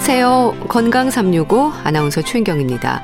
[0.00, 0.64] 안녕하세요.
[0.66, 3.02] 건강 365 아나운서 최인경입니다.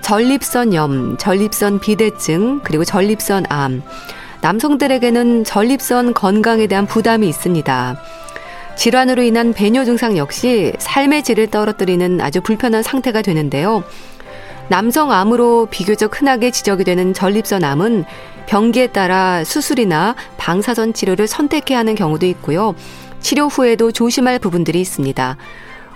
[0.00, 3.82] 전립선 염, 전립선 비대증, 그리고 전립선 암.
[4.40, 8.00] 남성들에게는 전립선 건강에 대한 부담이 있습니다.
[8.76, 13.82] 질환으로 인한 배뇨 증상 역시 삶의 질을 떨어뜨리는 아주 불편한 상태가 되는데요.
[14.68, 18.04] 남성 암으로 비교적 흔하게 지적이 되는 전립선 암은
[18.46, 22.76] 병기에 따라 수술이나 방사선 치료를 선택해야 하는 경우도 있고요.
[23.18, 25.36] 치료 후에도 조심할 부분들이 있습니다.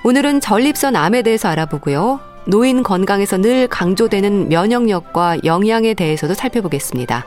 [0.06, 2.20] 오늘은 전립선 암에 대해서 알아보고요.
[2.46, 7.24] 노인 건강에서 늘 강조되는 면역력과 영양에 대해서도 살펴보겠습니다.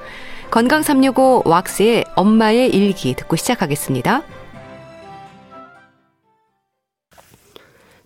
[0.51, 4.21] 건강 365 왁스의 엄마의 일기 듣고 시작하겠습니다.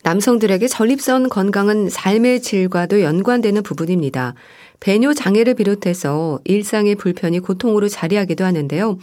[0.04, 4.36] 남성들에게 전립선 건강은 삶의 질과도 연관되는 부분입니다.
[4.80, 8.98] 배뇨 장애를 비롯해서 일상의 불편이 고통으로 자리하기도 하는데요.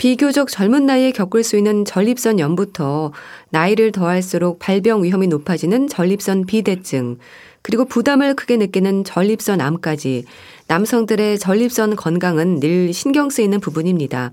[0.00, 3.12] 비교적 젊은 나이에 겪을 수 있는 전립선 염부터
[3.50, 7.18] 나이를 더할수록 발병 위험이 높아지는 전립선 비대증,
[7.60, 10.24] 그리고 부담을 크게 느끼는 전립선 암까지
[10.68, 14.32] 남성들의 전립선 건강은 늘 신경 쓰이는 부분입니다.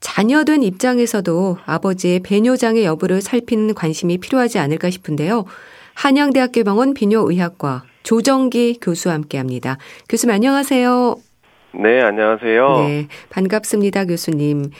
[0.00, 5.46] 자녀된 입장에서도 아버지의 배뇨장애 여부를 살피는 관심이 필요하지 않을까 싶은데요.
[5.94, 9.78] 한양대학교 병원 비뇨의학과 조정기 교수와 함께 합니다.
[10.10, 11.31] 교수님 안녕하세요.
[11.74, 12.86] 네, 안녕하세요.
[12.86, 14.70] 네, 반갑습니다, 교수님.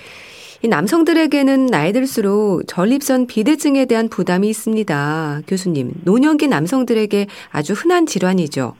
[0.62, 5.40] 이 남성들에게는 나이 들수록 전립선 비대증에 대한 부담이 있습니다.
[5.46, 8.74] 교수님, 노년기 남성들에게 아주 흔한 질환이죠.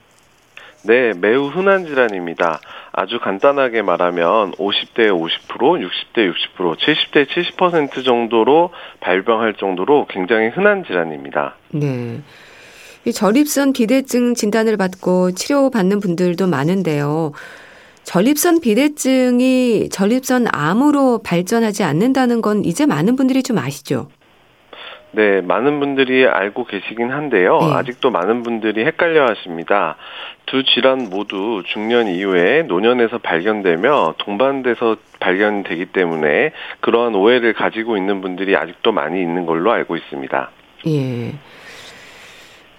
[0.85, 2.61] 네, 매우 흔한 질환입니다.
[2.93, 8.71] 아주 간단하게 말하면 50대 50%, 60대 60%, 70대 70% 정도로
[9.01, 11.57] 발병할 정도로 굉장히 흔한 질환입니다.
[11.71, 12.21] 네.
[13.05, 17.33] 이 전립선 비대증 진단을 받고 치료받는 분들도 많은데요.
[18.05, 24.09] 전립선 비대증이 전립선 암으로 발전하지 않는다는 건 이제 많은 분들이 좀 아시죠?
[25.15, 27.59] 네, 많은 분들이 알고 계시긴 한데요.
[27.61, 27.75] 네.
[27.75, 29.97] 아직도 많은 분들이 헷갈려 하십니다.
[30.47, 38.57] 두 질환 모두 중년 이후에 노년에서 발견되며 동반돼서 발견되기 때문에 그러한 오해를 가지고 있는 분들이
[38.57, 40.51] 아직도 많이 있는 걸로 알고 있습니다.
[40.89, 41.35] 예.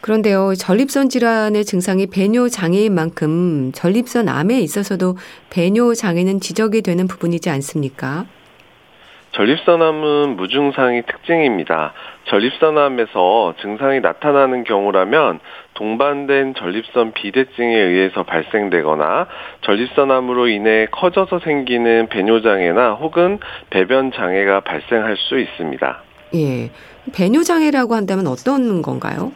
[0.03, 5.15] 그런데요, 전립선 질환의 증상이 배뇨 장애인 만큼 전립선 암에 있어서도
[5.49, 8.25] 배뇨 장애는 지적이 되는 부분이지 않습니까?
[9.31, 11.93] 전립선암은 무증상이 특징입니다.
[12.25, 15.39] 전립선암에서 증상이 나타나는 경우라면
[15.75, 19.27] 동반된 전립선 비대증에 의해서 발생되거나
[19.61, 26.03] 전립선암으로 인해 커져서 생기는 배뇨장애나 혹은 배변장애가 발생할 수 있습니다.
[26.35, 26.71] 예.
[27.15, 29.31] 배뇨장애라고 한다면 어떤 건가요?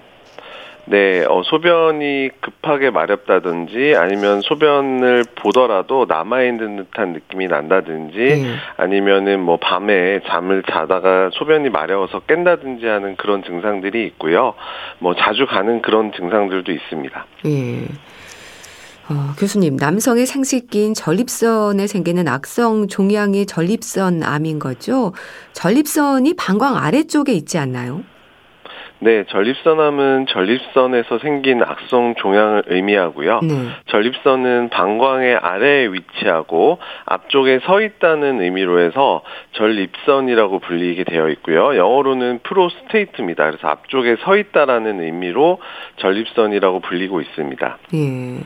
[0.90, 8.56] 네, 어, 소변이 급하게 마렵다든지 아니면 소변을 보더라도 남아있는 듯한 느낌이 난다든지 네.
[8.78, 14.54] 아니면은 뭐 밤에 잠을 자다가 소변이 마려워서 깬다든지 하는 그런 증상들이 있고요.
[15.00, 17.26] 뭐 자주 가는 그런 증상들도 있습니다.
[17.48, 17.88] 예.
[19.10, 25.14] 어, 교수님, 남성의 생식기인 전립선에 생기는 악성 종양이 전립선 암인 거죠?
[25.54, 28.04] 전립선이 방광 아래쪽에 있지 않나요?
[29.00, 33.42] 네, 전립선암은 전립선에서 생긴 악성 종양을 의미하고요.
[33.44, 33.54] 네.
[33.88, 39.22] 전립선은 방광의 아래에 위치하고 앞쪽에 서 있다는 의미로 해서
[39.54, 41.76] 전립선이라고 불리게 되어 있고요.
[41.76, 43.46] 영어로는 프로스테이트입니다.
[43.46, 45.60] 그래서 앞쪽에 서 있다라는 의미로
[45.98, 47.78] 전립선이라고 불리고 있습니다.
[47.94, 48.40] 예.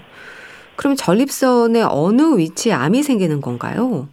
[0.76, 4.08] 그럼 전립선의 어느 위치에 암이 생기는 건가요?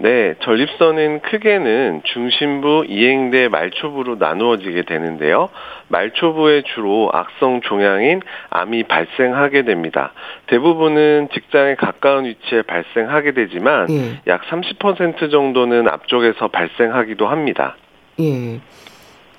[0.00, 5.48] 네, 전립선은 크게는 중심부, 이행대, 말초부로 나누어지게 되는데요.
[5.88, 8.20] 말초부에 주로 악성 종양인
[8.50, 10.12] 암이 발생하게 됩니다.
[10.46, 14.20] 대부분은 직장에 가까운 위치에 발생하게 되지만 예.
[14.32, 17.76] 약30% 정도는 앞쪽에서 발생하기도 합니다.
[18.20, 18.60] 예.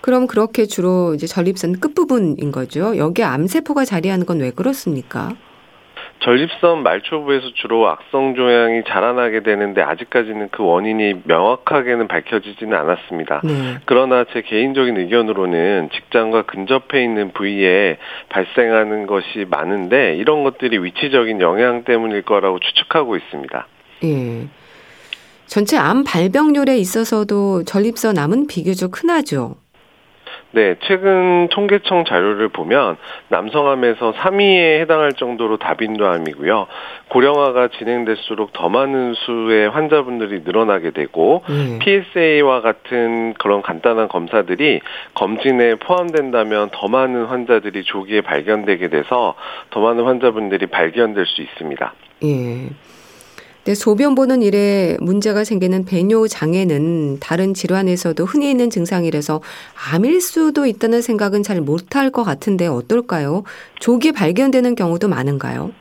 [0.01, 2.97] 그럼 그렇게 주로 이제 전립선 끝부분인 거죠.
[2.97, 5.29] 여기에 암세포가 자리하는 건 왜 그렇습니까?
[6.21, 13.41] 전립선 말초부에서 주로 악성 종양이 자라나게 되는데 아직까지는 그 원인이 명확하게는 밝혀지지는 않았습니다.
[13.43, 13.77] 네.
[13.85, 17.97] 그러나 제 개인적인 의견으로는 직장과 근접해 있는 부위에
[18.29, 23.67] 발생하는 것이 많은데 이런 것들이 위치적인 영향 때문일 거라고 추측하고 있습니다.
[24.03, 24.47] 예.
[25.45, 29.55] 전체 암 발병률에 있어서도 전립선 암은 비교적 흔하죠.
[30.51, 32.97] 네, 최근 통계청 자료를 보면
[33.27, 36.67] 남성암에서 3위에 해당할 정도로 다빈도암이고요.
[37.09, 41.79] 고령화가 진행될수록 더 많은 수의 환자분들이 늘어나게 되고 음.
[41.79, 44.81] PSA와 같은 그런 간단한 검사들이
[45.13, 49.35] 검진에 포함된다면 더 많은 환자들이 조기에 발견되게 돼서
[49.69, 51.93] 더 많은 환자분들이 발견될 수 있습니다.
[52.23, 52.69] 예.
[53.75, 59.41] 소변 보는 일에 문제가 생기는 배뇨 장애는 다른 질환에서도 흔히 있는 증상이라서
[59.91, 63.43] 암일 수도 있다는 생각은 잘 못할 것 같은데 어떨까요?
[63.79, 65.71] 조기 발견되는 경우도 많은가요?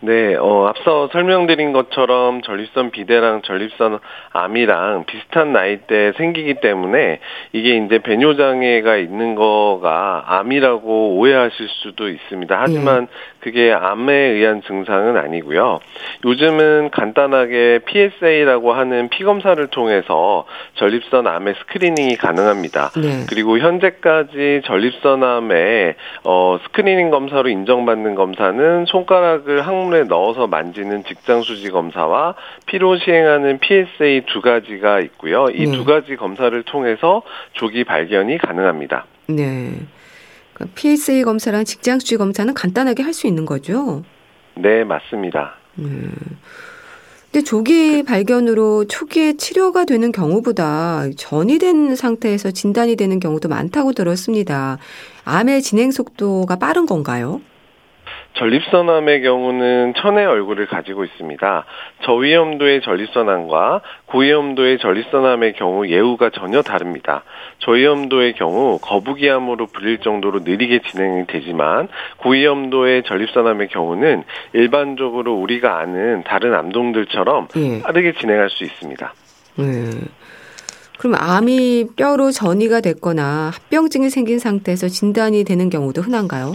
[0.00, 3.98] 네, 어, 앞서 설명드린 것처럼 전립선 비대랑 전립선
[4.32, 7.20] 암이랑 비슷한 나이대에 생기기 때문에
[7.52, 12.56] 이게 이제 배뇨장애가 있는 거가 암이라고 오해하실 수도 있습니다.
[12.58, 13.12] 하지만 네.
[13.40, 15.80] 그게 암에 의한 증상은 아니고요.
[16.24, 22.90] 요즘은 간단하게 PSA라고 하는 피검사를 통해서 전립선 암의 screening이 가능합니다.
[22.96, 23.26] 네.
[23.28, 25.94] 그리고 현재까지 전립선 암의
[26.24, 32.34] 어, screening 검사로 인정받는 검사는 손가락을 항문 속에 넣어서 만지는 직장 수지 검사와
[32.66, 35.46] 피로 시행하는 PSA 두 가지가 있고요.
[35.50, 35.84] 이두 네.
[35.84, 37.22] 가지 검사를 통해서
[37.52, 39.06] 조기 발견이 가능합니다.
[39.28, 39.80] 네.
[40.54, 44.02] 그러니까 PSA 검사랑 직장 수지 검사는 간단하게 할 수 있는 거죠?
[44.56, 45.54] 네, 맞습니다.
[45.78, 46.12] 음.
[47.30, 54.78] 근데 조기 발견으로 초기에 치료가 되는 경우보다 전이 된 상태에서 진단이 되는 경우도 많다고 들었습니다.
[55.24, 57.40] 암의 진행 속도가 빠른 건가요?
[58.34, 61.64] 전립선암의 경우는 천의 얼굴을 가지고 있습니다.
[62.04, 67.22] 저위험도의 전립선암과 고위험도의 전립선암의 경우 예후가 전혀 다릅니다.
[67.60, 71.88] 저위험도의 경우 거북이암으로 불릴 정도로 느리게 진행이 되지만
[72.18, 77.82] 고위험도의 전립선암의 경우는 일반적으로 우리가 아는 다른 암동들처럼 예.
[77.82, 79.14] 빠르게 진행할 수 있습니다.
[79.56, 79.64] 네.
[80.98, 86.54] 그럼 암이 뼈로 전이가 됐거나 합병증이 생긴 상태에서 진단이 되는 경우도 흔한가요?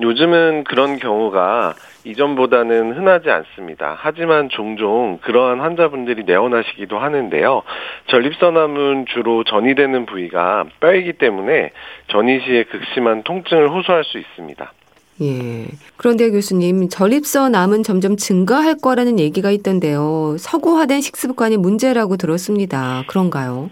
[0.00, 1.74] 요즘은 그런 경우가
[2.04, 3.96] 이전보다는 흔하지 않습니다.
[3.98, 7.62] 하지만 종종 그러한 환자분들이 내원하시기도 하는데요.
[8.08, 11.70] 전립선암은 주로 전이 되는 부위가 뼈이기 때문에
[12.08, 14.72] 전이 시에 극심한 통증을 호소할 수 있습니다.
[15.22, 15.66] 예.
[15.96, 20.36] 그런데 교수님, 전립선암은 점점 증가할 거라는 얘기가 있던데요.
[20.38, 23.04] 서구화된 식습관이 문제라고 들었습니다.
[23.06, 23.68] 그런가요?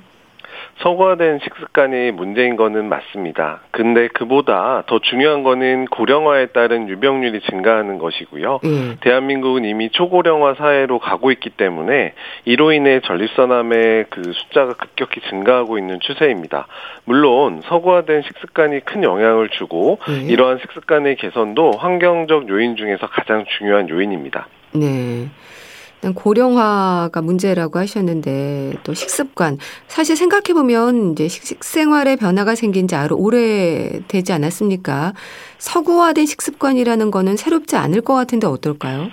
[0.81, 3.61] 서구화된 식습관이 문제인 거는 맞습니다.
[3.71, 8.61] 근데 그보다 더 중요한 거는 고령화에 따른 유병률이 증가하는 것이고요.
[8.65, 8.97] 음.
[9.01, 12.15] 대한민국은 이미 초고령화 사회로 가고 있기 때문에
[12.45, 16.67] 이로 인해 전립선암의 그 숫자가 급격히 증가하고 있는 추세입니다.
[17.05, 20.27] 물론 서구화된 식습관이 큰 영향을 주고 음.
[20.29, 24.47] 이러한 식습관의 개선도 환경적 요인 중에서 가장 중요한 요인입니다.
[24.75, 25.29] 네.
[26.15, 34.01] 고령화가 문제라고 하셨는데 또 식습관 사실 생각해 보면 이제 식생활의 변화가 생긴 지 아주 오래
[34.09, 35.13] 되지 않았습니까?
[35.59, 39.09] 서구화된 식습관이라는 거는 새롭지 않을 것 같은데 어떨까요?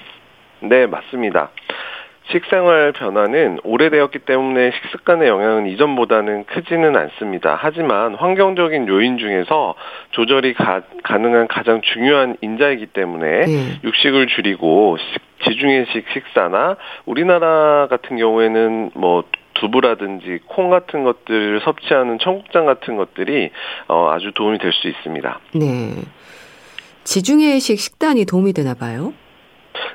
[0.62, 1.52] 네, 맞습니다.
[2.32, 7.58] 식생활 변화는 오래되었기 때문에 식습관의 영향은 이전보다는 크지는 않습니다.
[7.60, 9.76] 하지만 환경적인 요인 중에서
[10.12, 13.80] 조절이 가, 능한 가장 중요한 인자이기 때문에 네.
[13.84, 14.98] 육식을 줄이고
[15.48, 19.24] 지중해식 식사나 우리나라 같은 경우에는 뭐
[19.56, 23.52] 두부라든지 콩 같은 것들을 섭취하는 청국장 같은 것들이
[23.88, 25.40] 어, 아주 도움이 될 수 있습니다.
[25.54, 25.94] 네.
[27.06, 29.14] 지중해식 식단이 도움이 되나 봐요?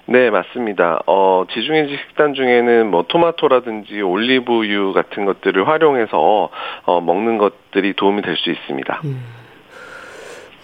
[0.06, 1.00] 네, 맞습니다.
[1.06, 6.48] 어, 지중해식 식단 중에는 뭐 토마토라든지 올리브유 같은 것들을 활용해서
[6.86, 9.00] 어, 먹는 것들이 도움이 될 수 있습니다.
[9.04, 9.22] 음.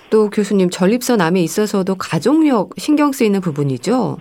[0.08, 4.18] 또 교수님 전립선 암에 있어서도 가족력 신경 쓰이는 부분이죠?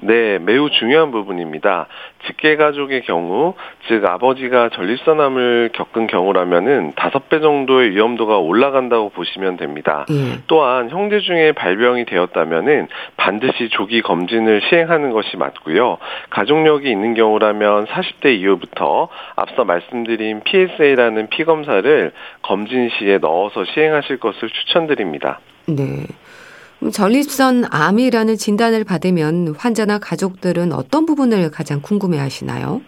[0.00, 1.86] 네, 매우 중요한 부분입니다.
[2.26, 3.54] 직계 가족의 경우,
[3.88, 10.06] 즉 아버지가 전립선암을 겪은 경우라면은 다섯 배 정도의 위험도가 올라간다고 보시면 됩니다.
[10.10, 10.42] 음.
[10.46, 15.98] 또한 형제 중에 발병이 되었다면은 반드시 조기 검진을 시행하는 것이 맞고요.
[16.30, 24.48] 가족력이 있는 경우라면 40대 이후부터 앞서 말씀드린 PSA라는 피 검사를 검진 시에 넣어서 시행하실 것을
[24.48, 25.40] 추천드립니다.
[25.66, 26.06] 네.
[26.88, 32.80] 전립선 암이라는 진단을 받으면 환자나 가족들은 어떤 부분을 가장 궁금해 하시나요?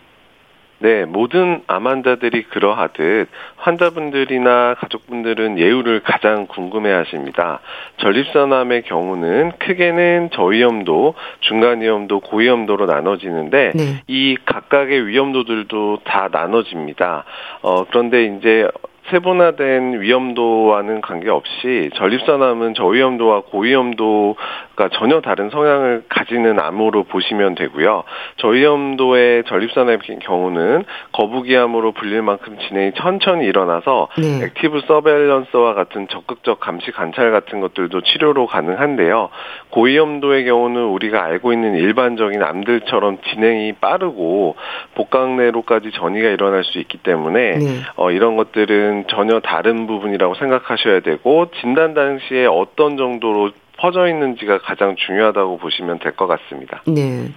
[0.83, 7.61] 네, 모든 암 환자들이 그러하듯 환자분들이나 가족분들은 예후를 가장 궁금해 하십니다.
[7.99, 14.03] 전립선암의 경우는 크게는 저위험도, 중간위험도, 고위험도로 나눠지는데 네.
[14.09, 17.25] 이 각각의 위험도들도 다 나눠집니다.
[17.61, 18.67] 어, 그런데 이제
[19.11, 28.05] 세분화된 위험도와는 관계없이 전립선암은 저위험도와 고위험도가 전혀 다른 성향을 가지는 암으로 보시면 되고요.
[28.37, 34.45] 저위험도의 전립선암의 경우는 거북이암으로 불릴 만큼 진행이 천천히 일어나서 네.
[34.45, 39.31] active surveillance와 같은 적극적 감시 관찰 같은 것들도 치료로 가능한데요.
[39.71, 44.57] 고위험도의 경우는 우리가 알고 있는 일반적인 암들처럼 진행이 빠르고
[44.95, 47.65] 복강 내로까지 전이가 일어날 수 있기 때문에 네.
[47.97, 54.59] 어, 이런 것들은 부분은 전혀 다른 부분이라고 생각하셔야 되고 진단 당시에 어떤 정도로 퍼져 있는지가
[54.59, 56.83] 가장 중요하다고 보시면 될 것 같습니다.
[56.87, 57.31] 네.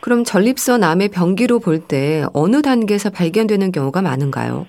[0.00, 4.66] 그럼 전립선 암의 병기로 볼 때 어느 단계에서 발견되는 경우가 많은가요?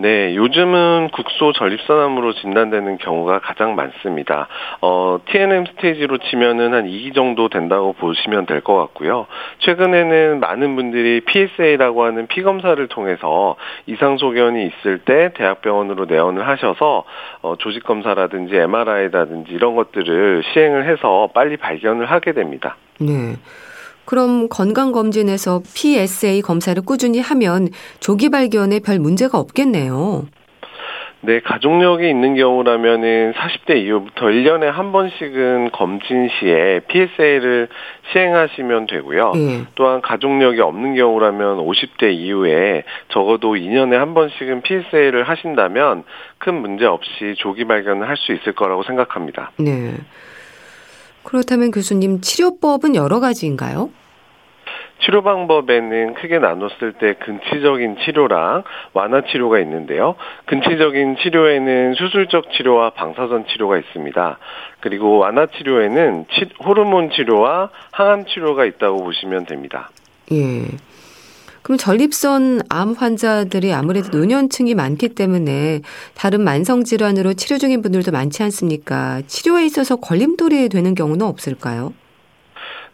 [0.00, 4.46] 네, 요즘은 국소 전립선암으로 진단되는 경우가 가장 많습니다.
[4.80, 9.26] 어, TNM 스테이지로 치면은 한 2기 정도 된다고 보시면 될 것 같고요.
[9.58, 17.04] 최근에는 많은 분들이 PSA라고 하는 피 검사를 통해서 이상 소견이 있을 때 대학병원으로 내원을 하셔서
[17.42, 22.76] 어, 조직 검사라든지 MRI라든지 이런 것들을 시행을 해서 빨리 발견을 하게 됩니다.
[23.00, 23.34] 네.
[24.08, 27.68] 그럼 건강검진에서 PSA 검사를 꾸준히 하면
[28.00, 30.24] 조기 발견에 별 문제가 없겠네요.
[31.20, 37.68] 네, 가족력이 있는 경우라면은 40대 이후부터 1년에 한 번씩은 검진 시에 PSA를
[38.10, 39.32] 시행하시면 되고요.
[39.34, 39.64] 네.
[39.74, 46.04] 또한 가족력이 없는 경우라면 50대 이후에 적어도 2년에 한 번씩은 PSA를 하신다면
[46.38, 49.50] 큰 문제 없이 조기 발견을 할 수 있을 거라고 생각합니다.
[49.58, 49.92] 네.
[51.28, 53.90] 그렇다면 교수님 치료법은 여러 가지인가요?
[55.04, 60.14] 치료 방법에는 크게 나눴을 때 근치적인 치료랑 완화 치료가 있는데요.
[60.46, 64.38] 근치적인 치료에는 수술적 치료와 방사선 치료가 있습니다.
[64.80, 69.90] 그리고 완화 치료에는 치, 호르몬 치료와 항암 치료가 있다고 보시면 됩니다.
[70.32, 70.62] 예.
[71.62, 75.82] 그럼 전립선 암 환자들이 아무래도 노년층이 많기 때문에
[76.14, 79.22] 다른 만성 질환으로 치료 중인 분들도 많지 않습니까?
[79.26, 81.92] 치료에 있어서 걸림돌이 되는 경우는 없을까요?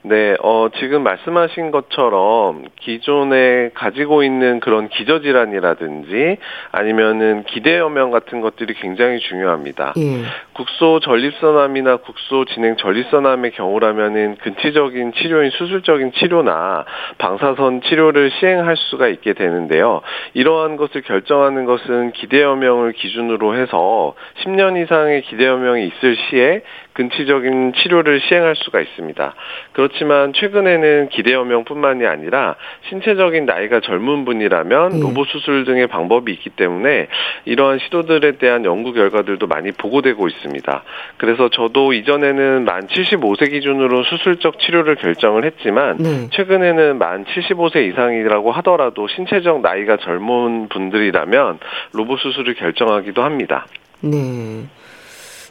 [0.06, 6.36] 네, 어, 지금 말씀하신 것처럼 기존에 가지고 있는 그런 기저질환이라든지
[6.72, 9.94] 아니면은 기대염명 같은 것들이 굉장히 중요합니다.
[9.96, 10.24] 예.
[10.52, 16.84] 국소 전립선암이나 국소 진행 전립선암의 경우라면은 근치적인 치료인 수술적인 치료나
[17.16, 20.02] 방사선 치료를 시행할 수가 있게 되는데요.
[20.34, 26.62] 이러한 것을 결정하는 것은 기대염명을 기준으로 해서 10년 이상의 기대염명이 있을 시에
[26.94, 29.34] 근치적인 치료를 시행할 수가 있습니다.
[29.72, 32.54] 그렇지만 최근에는 기대염명뿐만이 아니라
[32.88, 35.00] 신체적인 나이가 젊은 분이라면 네.
[35.00, 37.08] 로봇 수술 등의 방법이 있기 때문에
[37.44, 40.82] 이러한 시도들에 대한 연구 결과들도 많이 보고되고 있습니다.
[41.16, 46.28] 그래서 저도 이전에는 만 75세 기준으로 수술적 치료를 결정을 했지만 네.
[46.30, 51.58] 최근에는 만 75세 이상이라고 하더라도 신체적 나이가 젊은 분들이라면
[51.92, 53.66] 로봇 수술을 결정하기도 합니다.
[54.00, 54.64] 네.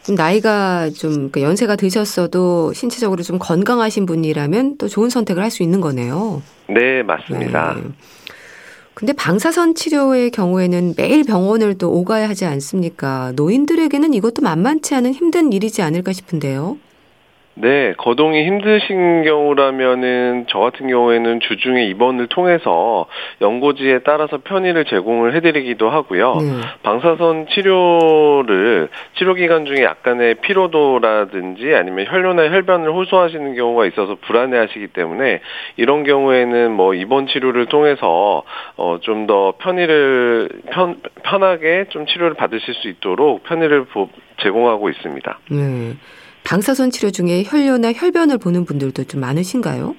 [0.05, 5.81] 좀 나이가 좀그 연세가 드셨어도 신체적으로 좀 건강하신 분이라면 또 좋은 선택을 할 수 있는
[5.81, 6.41] 거네요.
[6.67, 7.75] 네, 맞습니다.
[7.75, 7.83] 네.
[8.95, 13.31] 근데 방사선 치료의 경우에는 매일 병원을 또 오가야 하지 않습니까?
[13.35, 16.77] 노인들에게는 이것도 만만치 않은 힘든 일이지 않을까 싶은데요.
[17.55, 23.05] 네, 거동이 힘드신 경우라면은 저 같은 경우에는 주중에 입원을 통해서
[23.41, 26.33] 연고지에 따라서 편의를 제공을 해드리기도 하고요.
[26.35, 26.41] 네.
[26.81, 35.39] 방사선 치료를 치료 기간 중에 약간의 피로도라든지 아니면 혈뇨나 혈변을 호소하시는 경우가 있어서 불안해하시기 때문에
[35.77, 38.43] 이런 경우에는 뭐 입원 치료를 통해서
[38.77, 43.85] 어 좀 더 편의를 편 편하게 좀 치료를 받으실 수 있도록 편의를
[44.41, 45.39] 제공하고 있습니다.
[45.51, 45.93] 네.
[46.43, 49.95] 방사선 치료 중에 혈뇨나 혈변을 보는 분들도 좀 많으신가요?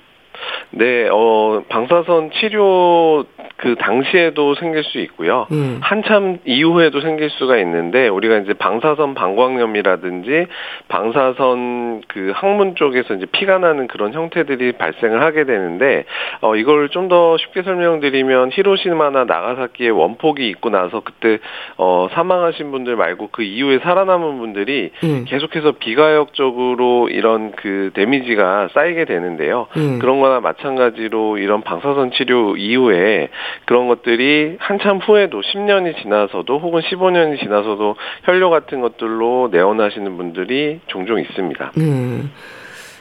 [0.70, 3.24] 네, 어, 방사선 치료
[3.56, 5.46] 그 당시에도 생길 수 있고요.
[5.52, 5.78] 음.
[5.80, 10.46] 한참 이후에도 생길 수가 있는데 우리가 이제 방사선 방광염이라든지
[10.88, 16.04] 방사선 그 항문 쪽에서 이제 피가 나는 그런 형태들이 발생을 하게 되는데
[16.40, 21.38] 어 이걸 좀 더 쉽게 설명드리면 히로시마나 나가사키에 원폭이 있고 나서 그때
[21.76, 25.26] 어 사망하신 분들 말고 그 이후에 살아남은 분들이 음.
[25.28, 29.66] 계속해서 비가역적으로 이런 그 데미지가 쌓이게 되는데요.
[29.76, 29.98] 음.
[29.98, 33.28] 그런 거나 마찬가지로 이런 방사선 치료 이후에
[33.66, 41.20] 그런 것들이 한참 후에도 10년이 지나서도 혹은 15년이 지나서도 혈뇨 같은 것들로 내원하시는 분들이 종종
[41.20, 41.72] 있습니다.
[41.76, 42.30] 음.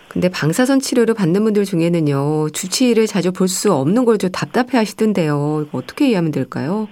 [0.10, 5.68] 근데 방사선 치료를 받는 분들 중에는요, 주치의를 자주 볼 수 없는 걸 좀 답답해 하시던데요.
[5.72, 6.88] 어떻게 이해하면 될까요?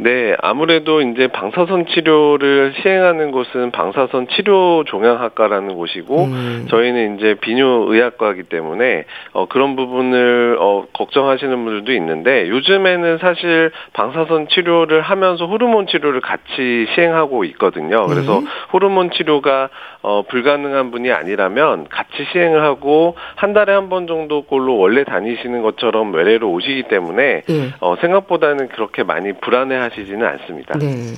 [0.00, 6.66] 네, 아무래도 이제 방사선 치료를 시행하는 곳은 방사선 치료 종양학과라는 곳이고 음.
[6.70, 15.00] 저희는 이제 비뇨의학과이기 때문에 어 그런 부분을 어 걱정하시는 분들도 있는데 요즘에는 사실 방사선 치료를
[15.00, 18.06] 하면서 호르몬 치료를 같이 시행하고 있거든요.
[18.06, 18.46] 그래서 음.
[18.72, 19.68] 호르몬 치료가
[20.02, 25.62] 어 불가능한 분이 아니라면 같이 시행을 하고 한 달에 한 번 정도 꼴로 원래 다니시는
[25.62, 27.72] 것처럼 외래로 오시기 때문에 음.
[27.80, 30.78] 어 생각보다는 그렇게 많이 불안해 하시지는 않습니다.
[30.78, 31.14] 네.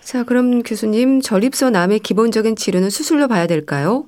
[0.00, 4.06] 자, 그럼 교수님, 전립선 암의 기본적인 치료는 수술로 봐야 될까요?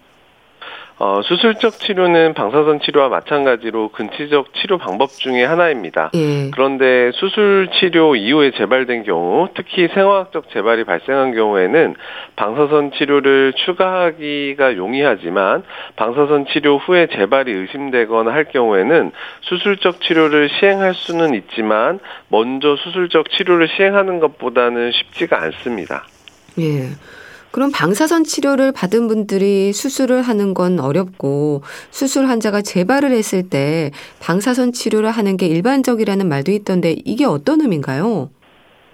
[0.99, 6.11] 어, 수술적 치료는 방사선 치료와 마찬가지로 근치적 치료 방법 중의 하나입니다.
[6.15, 6.51] 예.
[6.51, 11.95] 그런데 수술 치료 이후에 재발된 경우, 특히 생화학적 재발이 발생한 경우에는
[12.37, 15.65] 방사선 치료를 추가하기가 용이하지만
[15.97, 23.69] 방사선 치료 후에 재발이 의심되거나 할 경우에는 수술적 치료를 시행할 수는 있지만 먼저 수술적 치료를
[23.69, 26.05] 시행하는 것보다는 쉽지가 않습니다.
[26.59, 26.91] 예.
[27.53, 33.91] 그럼 방사선 치료를 받은 분들이 수술을 하는 건 어렵고 수술 환자가 재발을 했을 때
[34.21, 38.31] 방사선 치료를 하는 게 일반적이라는 말도 있던데 이게 어떤 의미인가요?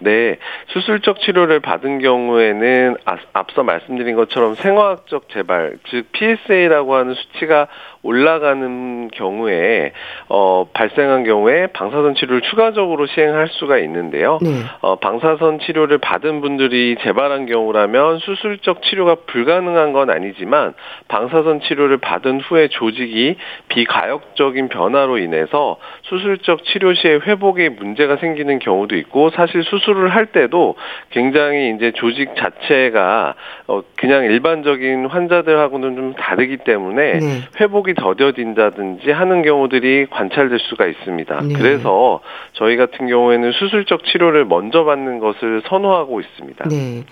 [0.00, 0.38] 네,
[0.68, 7.66] 수술적 치료를 받은 경우에는 아, 앞서 말씀드린 것처럼 생화학적 재발, 즉 PSA라고 하는 수치가
[8.02, 9.92] 올라가는 경우에
[10.28, 14.38] 어, 발생한 경우에 방사선 치료를 추가적으로 시행할 수가 있는데요.
[14.40, 14.50] 네.
[14.80, 20.74] 어, 방사선 치료를 받은 분들이 재발한 경우라면 수술적 치료가 불가능한 건 아니지만
[21.08, 23.36] 방사선 치료를 받은 후에 조직이
[23.68, 30.76] 비가역적인 변화로 인해서 수술적 치료 시에 회복에 문제가 생기는 경우도 있고 사실 수술을 할 때도
[31.10, 33.34] 굉장히 이제 조직 자체가
[33.66, 37.40] 어, 그냥 일반적인 환자들하고는 좀 다르기 때문에 네.
[37.60, 41.40] 회복 이 더뎌진다든지 하는 경우들이 관찰될 수가 있습니다.
[41.42, 41.54] 네.
[41.54, 42.20] 그래서
[42.52, 46.68] 저희 같은 경우에는 수술적 치료를 먼저 받는 것을 선호하고 있습니다.
[46.68, 47.04] 네.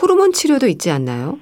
[0.00, 1.38] 호르몬 치료도 있지 않나요?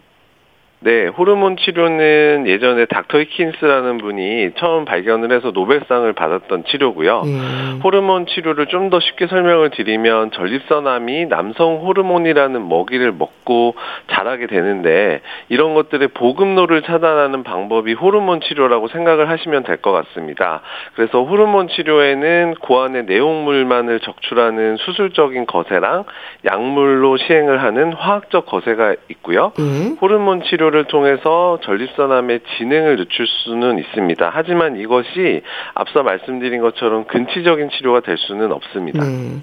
[0.84, 7.22] 네, 호르몬 치료는 예전에 닥터 히킨스라는 분이 처음 발견을 해서 노벨상을 받았던 치료고요.
[7.24, 7.80] 음.
[7.84, 13.76] 호르몬 치료를 좀 더 쉽게 설명을 드리면 전립선암이 남성 호르몬이라는 먹이를 먹고
[14.10, 20.62] 자라게 되는데 이런 것들의 보급로를 차단하는 방법이 호르몬 치료라고 생각을 하시면 될 것 같습니다.
[20.94, 26.04] 그래서 호르몬 치료에는 고안의 내용물만을 적출하는 수술적인 거세랑
[26.44, 29.52] 약물로 시행을 하는 화학적 거세가 있고요.
[29.60, 29.96] 음.
[30.00, 34.30] 호르몬 치료 치료를 통해서 전립선암의 진행을 늦출 수는 있습니다.
[34.32, 35.42] 하지만 이것이
[35.74, 39.04] 앞서 말씀드린 것처럼 근치적인 치료가 될 수는 없습니다.
[39.04, 39.42] 네.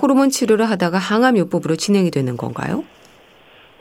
[0.00, 2.84] 호르몬 치료를 하다가 항암요법으로 진행이 되는 건가요?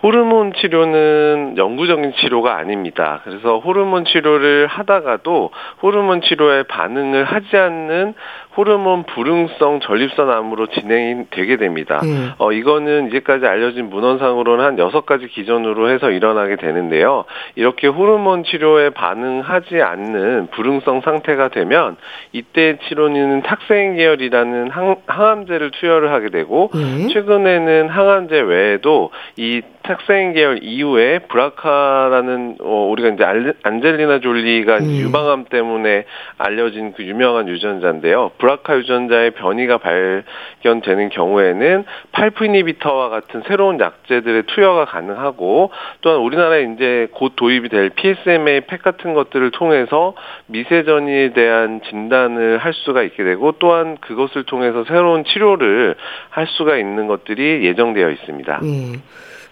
[0.04, 3.22] 호르몬 치료는 영구적인 치료가 아닙니다.
[3.24, 5.50] 그래서 호르몬 치료를 하다가도
[5.82, 8.14] 호르몬 치료에 반응을 하지 않는
[8.58, 12.02] 호르몬 불응성 전립선암으로 진행이 되게 됩니다.
[12.04, 12.32] 음.
[12.39, 17.26] 어, 이거는 이제까지 알려진 문헌상으로는 한 여섯 가지 기준으로 해서 일어나게 되는데요.
[17.56, 21.98] 이렇게 호르몬 치료에 반응하지 않는 불응성 상태가 되면
[22.32, 27.10] 이때 치료는 탁생 계열이라는 항, 항암제를 투여를 하게 되고 음.
[27.13, 34.84] 최근에는 항암제 외에도 이 탁생 계열 이후에 브라카라는 어, 우리가 이제 안젤리나 졸리가 음.
[34.84, 36.04] 유방암 때문에
[36.38, 38.32] 알려진 그 유명한 유전자인데요.
[38.48, 41.84] 브라카 유전자의 변이가 발견되는 경우에는
[42.14, 48.82] 팔프 이니비터와 같은 새로운 약제들의 투여가 가능하고 또한 우리나라에 이제 곧 도입이 될 PSMA 팩
[48.82, 50.14] 같은 것들을 통해서
[50.46, 55.96] 미세전이에 대한 진단을 할 수가 있게 되고 또한 그것을 통해서 새로운 치료를
[56.30, 58.60] 할 수가 있는 것들이 예정되어 있습니다.
[58.64, 59.04] 음.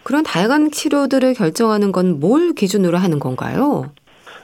[0.03, 3.87] 그런 다양한 치료들을 결정하는 건 뭘 기준으로 하는 건가요?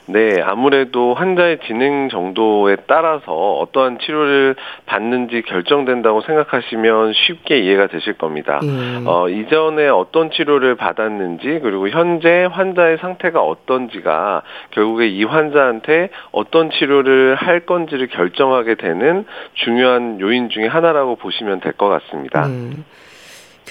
[0.08, 8.60] 네, 아무래도 환자의 진행 정도에 따라서 어떠한 치료를 받는지 결정된다고 생각하시면 쉽게 이해가 되실 겁니다.
[8.64, 9.04] 음.
[9.08, 17.36] 어, 이전에 어떤 치료를 받았는지 그리고 현재 환자의 상태가 어떤지가 결국에 이 환자한테 어떤 치료를
[17.36, 22.48] 할 건지를 결정하게 되는 중요한 요인 중의 하나라고 보시면 될 것 같습니다.
[22.48, 22.84] 음.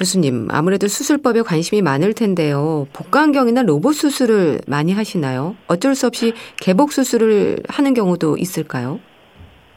[0.04, 2.86] 교수님, 아무래도 수술법에 관심이 많을 텐데요.
[2.94, 5.56] 복강경이나 로봇 수술을 많이 하시나요?
[5.66, 8.98] 어쩔 수 없이 개복 수술을 하는 경우도 있을까요?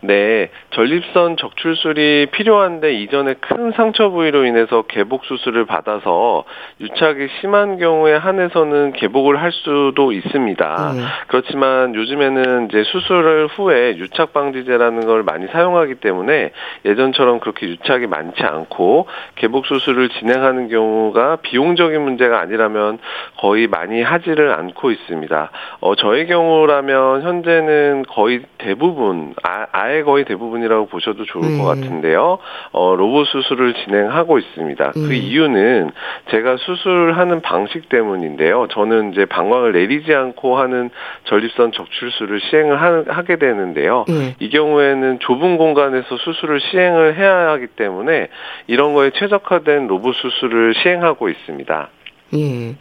[0.06, 6.44] 네, 전립선 적출술이 필요한데 이전에 큰 상처 부위로 인해서 개복 수술을 받아서
[6.82, 10.94] 유착이 심한 경우에 한해서는 개복을 할 수도 있습니다.
[10.94, 11.02] 네.
[11.28, 16.52] 그렇지만 요즘에는 이제 수술을 후에 유착 방지제라는 걸 많이 사용하기 때문에
[16.84, 23.00] 예전처럼 그렇게 유착이 많지 않고 개복 수술을 진행하는 경우가 비용적인 문제가 아니라면
[23.38, 25.52] 거의 많이 하지를 않고 있습니다.
[25.80, 31.58] 어, 저의 경우라면 현재는 거의 대부분 아, 아예 아예 거의 대부분이라고 보셔도 좋을 네.
[31.58, 32.39] 것 같은데요.
[32.71, 34.91] 어, 로봇 수술을 진행하고 있습니다.
[34.91, 35.08] 그 네.
[35.08, 35.91] 그 이유는
[36.32, 38.67] 제가 수술하는 방식 때문인데요.
[38.71, 40.89] 저는 이제 방광을 내리지 않고 하는
[41.25, 44.06] 전립선 적출술을 시행을 하, 게 되는데요.
[44.08, 44.36] 네.
[44.39, 48.27] 이 경우에는 좁은 공간에서 수술을 시행을 해야 하기 때문에
[48.67, 51.89] 이런 거에 최적화된 로봇 수술을 시행하고 있습니다.
[52.36, 52.75] 예.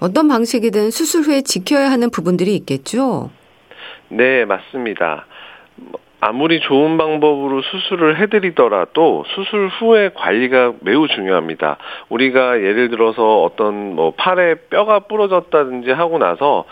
[0.00, 3.30] 어떤 방식이든 수술 후에 지켜야 하는 부분들이 있겠죠?
[4.08, 5.26] 네, 맞습니다.
[6.26, 11.76] 아무리 좋은 방법으로 수술을 해드리더라도 수술 후에 관리가 매우 중요합니다.
[12.08, 16.64] 우리가 예를 들어서 어떤 뭐 팔에 뼈가 부러졌다든지 하고 나서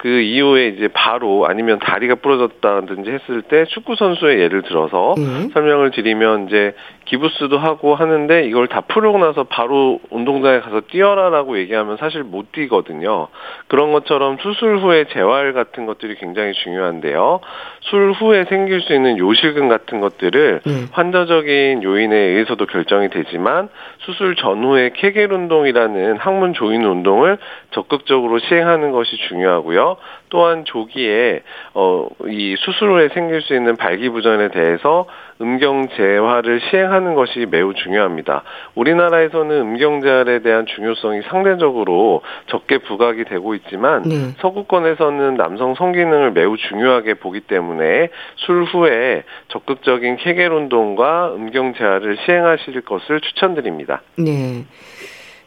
[0.00, 5.50] 그 이후에 이제 바로 아니면 다리가 부러졌다든지 했을 때 축구 선수의 예를 들어서 음.
[5.52, 6.72] 설명을 드리면 이제
[7.04, 13.28] 기부스도 하고 하는데 이걸 다 풀고 나서 바로 운동장에 가서 뛰어라라고 얘기하면 사실 못 뛰거든요.
[13.66, 17.40] 그런 것처럼 수술 후에 재활 같은 것들이 굉장히 중요한데요.
[17.80, 20.88] 술 후에 생길 수 있는 요실금 같은 것들을 음.
[20.92, 27.38] 환자적인 요인에 의해서도 결정이 되지만 수술 전후에 케겔 운동이라는 항문 조인 운동을
[27.72, 29.89] 적극적으로 시행하는 것이 중요하고요.
[30.28, 31.42] 또한 조기에
[31.74, 35.06] 어, 이 수술 후에 생길 수 있는 발기부전에 대해서
[35.40, 38.42] 음경 재활을 시행하는 것이 매우 중요합니다.
[38.74, 44.32] 우리나라에서는 음경 재활에 대한 중요성이 상대적으로 적게 부각이 되고 있지만 네.
[44.40, 52.82] 서구권에서는 남성 성기능을 매우 중요하게 보기 때문에 술 후에 적극적인 케겔 운동과 음경 재활을 시행하실
[52.82, 54.02] 것을 추천드립니다.
[54.18, 54.64] 네.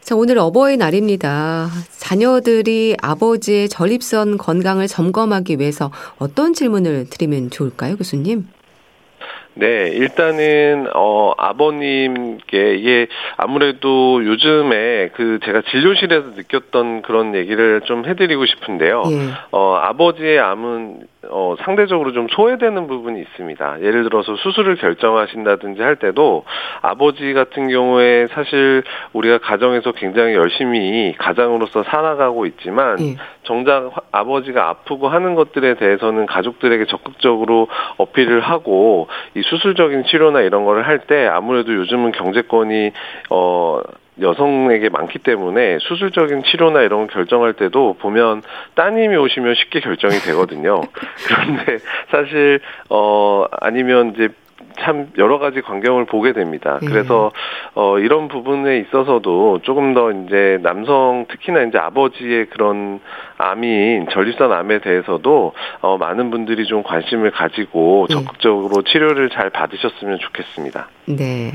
[0.04, 1.70] 자, 오늘 어버이날입니다.
[1.96, 8.46] 자녀들이 아버지의 전립선 건강을 점검하기 위해서 어떤 질문을 드리면 좋을까요, 교수님?
[9.54, 18.46] 네, 일단은 어 아버님께 이게 아무래도 요즘에 그 제가 진료실에서 느꼈던 그런 얘기를 좀 해드리고
[18.46, 19.02] 싶은데요.
[19.06, 19.30] 예.
[19.52, 23.80] 어 아버지의 암은 어, 상대적으로 좀 소외되는 부분이 있습니다.
[23.82, 26.44] 예를 들어서 수술을 결정하신다든지 할 때도
[26.82, 33.16] 아버지 같은 경우에 사실 우리가 가정에서 굉장히 열심히 가장으로서 살아가고 있지만 예.
[33.44, 40.86] 정작 아버지가 아프고 하는 것들에 대해서는 가족들에게 적극적으로 어필을 하고 이 수술적인 치료나 이런 거를
[40.86, 42.92] 할 때 아무래도 요즘은 경제권이
[43.30, 43.82] 어
[44.20, 48.42] 여성에게 많기 때문에 수술적인 치료나 이런 걸 결정할 때도 보면
[48.74, 50.80] 따님이 오시면 쉽게 결정이 되거든요.
[51.26, 51.78] 그런데
[52.10, 54.28] 사실 어 아니면 이제
[54.80, 56.78] 참 여러 가지 광경을 보게 됩니다.
[56.82, 56.86] 예.
[56.86, 57.30] 그래서
[57.74, 63.00] 어 이런 부분에 있어서도 조금 더 이제 남성 특히나 이제 아버지의 그런
[63.38, 68.14] 암인 전립선 암에 대해서도 어 많은 분들이 좀 관심을 가지고 예.
[68.14, 70.88] 적극적으로 치료를 잘 받으셨으면 좋겠습니다.
[71.06, 71.52] 네.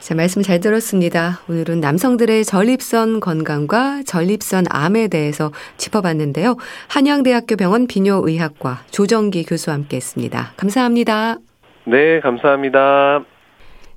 [0.00, 1.40] 자, 말씀 잘 들었습니다.
[1.50, 6.56] 오늘은 남성들의 전립선 건강과 전립선 암에 대해서 짚어봤는데요.
[6.88, 10.52] 한양대학교 병원 비뇨의학과 조정기 교수와 함께 했습니다.
[10.56, 11.47] 감사합니다.
[11.88, 13.24] 네, 감사합니다.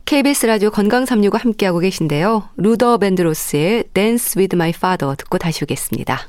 [0.06, 2.44] KBS 라디오 건강 365 함께하고 계신데요.
[2.56, 6.22] 루더 밴드로스의 Dance with My Father 듣고 다시 오겠습니다.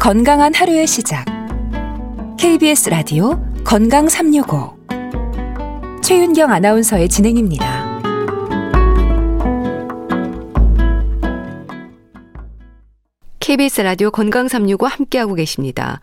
[0.00, 1.24] 건강한 하루의 시작.
[2.36, 4.76] KBS 라디오 건강 365.
[6.02, 8.00] 최윤경 아나운서의 진행입니다.
[13.38, 16.00] KBS 라디오 건강 365 함께하고 계십니다.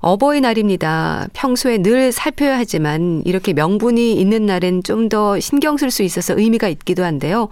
[0.00, 1.26] 어버이날입니다.
[1.32, 6.68] 평소에 늘 살펴야 하지만 이렇게 명분이 있는 날엔 좀 더 신경 쓸 수 있어서 의미가
[6.68, 7.48] 있기도 한데요.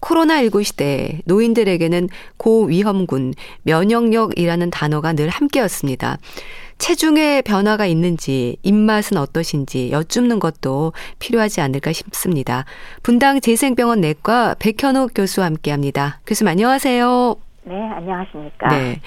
[0.00, 6.18] 코로나19 시대 노인들에게는 고위험군, 면역력이라는 단어가 늘 함께였습니다.
[6.78, 12.64] 체중의 변화가 있는지, 입맛은 어떠신지 여쭙는 것도 필요하지 않을까 싶습니다.
[13.02, 16.20] 분당 재생병원 내과 백현욱 교수와 함께 합니다.
[16.26, 17.36] 교수님 안녕하세요.
[17.64, 18.68] 네, 안녕하십니까.
[18.68, 19.00] 네.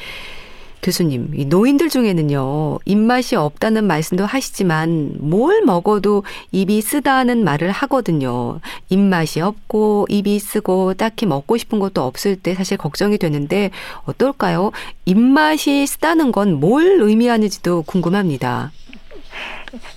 [0.82, 8.60] 교수님, 이 노인들 중에는요, 입맛이 없다는 말씀도 하시지만, 뭘 먹어도 입이 쓰다는 말을 하거든요.
[8.90, 13.72] 입맛이 없고, 입이 쓰고, 딱히 먹고 싶은 것도 없을 때 사실 걱정이 되는데,
[14.06, 14.72] 어떨까요?
[15.06, 18.72] 입맛이 쓰다는 건 뭘 의미하는지도 궁금합니다.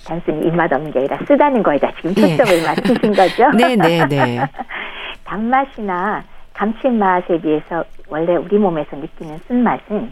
[0.05, 2.37] 단순히 입맛 없는 게 아니라 쓰다는 거에다 지금 네.
[2.37, 2.65] 초점을 네.
[2.67, 3.49] 맞추신 거죠?
[3.57, 4.39] 네, 네, 네.
[5.25, 10.11] 단맛이나 감칠맛에 비해서 원래 우리 몸에서 느끼는 쓴맛은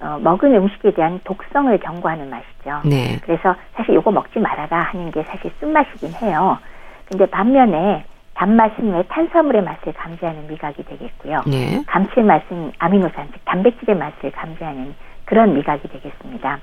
[0.00, 2.88] 어, 먹은 음식에 대한 독성을 경고하는 맛이죠.
[2.88, 3.18] 네.
[3.22, 6.58] 그래서 사실 이거 먹지 말아라 하는 게 사실 쓴맛이긴 해요.
[7.06, 8.04] 근데 반면에
[8.34, 11.42] 단맛은 왜 탄수화물의 맛을 감지하는 미각이 되겠고요.
[11.46, 11.82] 네.
[11.86, 16.58] 감칠맛은 아미노산, 즉 단백질의 맛을 감지하는 그런 미각이 되겠습니다.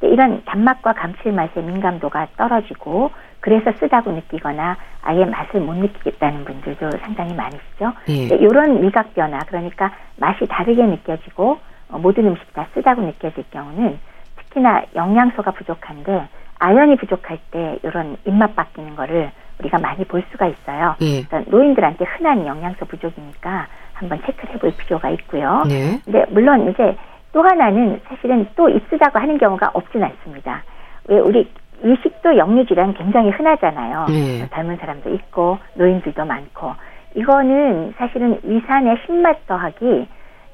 [0.00, 7.92] 이런 단맛과 감칠맛의 민감도가 떨어지고 그래서 쓰다고 느끼거나 아예 맛을 못 느끼겠다는 분들도 상당히 많으시죠.
[8.06, 8.36] 네.
[8.36, 13.98] 이런 미각 변화, 그러니까 맛이 다르게 느껴지고 어, 모든 음식 다 쓰다고 느껴질 경우는
[14.36, 20.94] 특히나 영양소가 부족한데 아연이 부족할 때 이런 입맛 바뀌는 거를 우리가 많이 볼 수가 있어요.
[21.00, 21.22] 예.
[21.24, 25.64] 그러니까 노인들한테 흔한 영양소 부족이니까 한번 체크를 해볼 필요가 있고요.
[25.68, 26.00] 네.
[26.04, 26.96] 근데 물론 이제
[27.32, 30.62] 또 하나는 사실은 또 있으다고 하는 경우가 없진 않습니다.
[31.08, 31.50] 왜 우리
[31.82, 34.06] 일식도 역류 질환 굉장히 흔하잖아요.
[34.08, 34.48] 네.
[34.50, 36.74] 젊은 사람도 있고 노인들도 많고
[37.14, 40.08] 이거는 사실은 위산의 신맛 더하기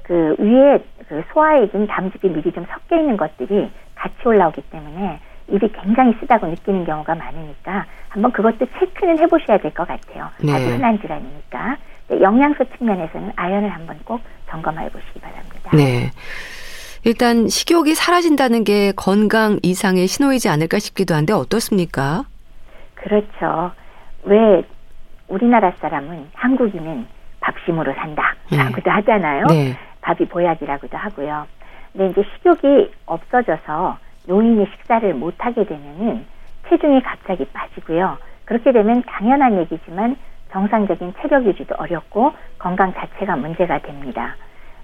[0.05, 6.15] 그 위에 그 소화액인 담즙이 미리 좀 섞여 있는 것들이 같이 올라오기 때문에 입이 굉장히
[6.21, 10.29] 쓰다고 느끼는 경우가 많으니까 한번 그것도 체크는 해보셔야 될 것 같아요.
[10.43, 10.53] 네.
[10.53, 11.77] 아주 흔한 질환이니까.
[12.21, 15.71] 영양소 측면에서는 아연을 한번 꼭 점검해 보시기 바랍니다.
[15.75, 16.11] 네.
[17.05, 22.25] 일단 식욕이 사라진다는 게 건강 이상의 신호이지 않을까 싶기도 한데 어떻습니까?
[22.95, 23.73] 그렇죠.
[24.25, 24.63] 왜
[25.29, 27.07] 우리나라 사람은 한국인은
[27.41, 28.91] 밥심으로 산다라고도 네.
[28.91, 29.47] 하잖아요.
[29.47, 29.77] 네.
[30.05, 31.47] 밥이 보약이라고도 하고요.
[31.93, 36.25] 근데 이제 식욕이 없어져서 노인이 식사를 못하게 되면은
[36.69, 38.19] 체중이 갑자기 빠지고요.
[38.45, 40.17] 그렇게 되면 당연한 얘기지만
[40.53, 44.37] 정상적인 체력 유지도 어렵고 건강 자체가 문제가 됩니다.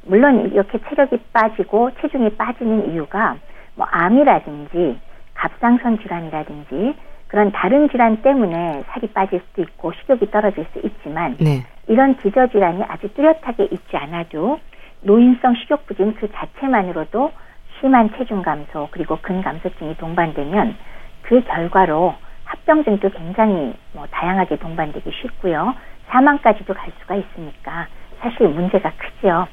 [0.04, 3.37] 물론 이렇게 체력이 빠지고 체중이 빠지는 이유가
[3.76, 4.98] 뭐 암이라든지
[5.35, 6.94] 갑상선 질환이라든지
[7.28, 11.64] 그런 다른 질환 때문에 살이 빠질 수도 있고 식욕이 떨어질 수 있지만 네.
[11.87, 14.59] 이런 기저질환이 아주 뚜렷하게 있지 않아도
[15.02, 17.32] 노인성 식욕부진 그 자체만으로도
[17.78, 20.76] 심한 체중 감소 그리고 근감소증이 동반되면
[21.22, 25.74] 그 결과로 합병증도 굉장히 뭐 다양하게 동반되기 쉽고요.
[26.08, 27.86] 사망까지도 갈 수가 있으니까
[28.20, 29.46] 사실 문제가 크죠.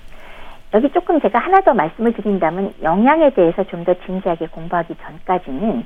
[0.73, 5.86] 여기 조금 제가 하나 더 말씀을 드린다면 영양에 대해서 좀 더 진지하게 공부하기 전까지는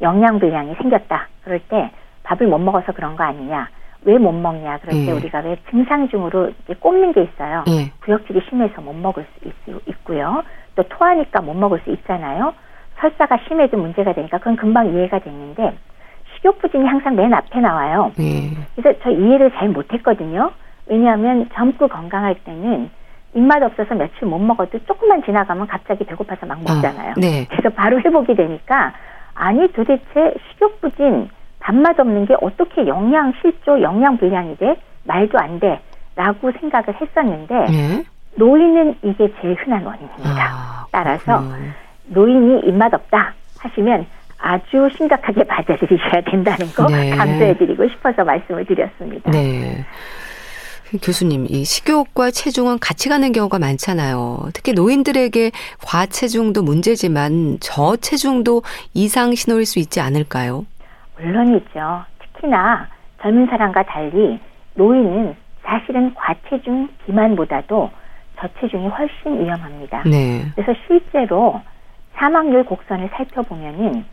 [0.00, 1.28] 영양 불량이 생겼다.
[1.44, 1.90] 그럴 때
[2.22, 3.68] 밥을 못 먹어서 그런 거 아니냐.
[4.04, 4.78] 왜 못 먹냐.
[4.78, 5.12] 그럴 때 예.
[5.12, 7.64] 우리가 왜 증상 중으로 이제 꼽는 게 있어요.
[7.68, 7.90] 예.
[8.04, 9.52] 구역질이 심해서 못 먹을 수 있,
[9.88, 10.42] 있고요.
[10.74, 12.54] 또 토하니까 못 먹을 수 있잖아요.
[12.98, 15.76] 설사가 심해도 문제가 되니까 그건 금방 이해가 됐는데
[16.36, 18.12] 식욕부진이 항상 맨 앞에 나와요.
[18.20, 18.50] 예.
[18.74, 20.50] 그래서 저 이해를 잘 못했거든요.
[20.86, 22.90] 왜냐하면 젊고 건강할 때는
[23.34, 27.10] 입맛 없어서 며칠 못 먹어도 조금만 지나가면 갑자기 배고파서 막 먹잖아요.
[27.12, 27.46] 아, 네.
[27.48, 28.92] 그래서 바로 회복이 되니까
[29.34, 31.28] 아니 도대체 식욕부진
[31.62, 38.04] 밥맛 없는 게 어떻게 영양 실조 영양 불량이 돼 말도 안 돼라고 생각을 했었는데 네?
[38.34, 40.44] 노인은 이게 제일 흔한 원인입니다.
[40.44, 41.42] 아, 따라서
[42.06, 44.06] 노인이 입맛 없다 하시면
[44.38, 47.10] 아주 심각하게 받아들이셔야 된다는 거 네.
[47.10, 49.30] 강조해드리고 싶어서 말씀을 드렸습니다.
[49.30, 49.84] 네.
[51.00, 54.50] 교수님, 이 식욕과 체중은 같이 가는 경우가 많잖아요.
[54.52, 55.50] 특히 노인들에게
[55.82, 60.66] 과체중도 문제지만 저체중도 이상 신호일 수 있지 않을까요?
[61.22, 62.04] 물론이죠.
[62.18, 62.88] 특히나
[63.20, 64.40] 젊은 사람과 달리
[64.74, 67.90] 노인은 사실은 과체중 비만보다도
[68.38, 70.02] 저체중이 훨씬 위험합니다.
[70.04, 70.42] 네.
[70.54, 71.60] 그래서 실제로
[72.14, 74.04] 사망률 곡선을 살펴보면은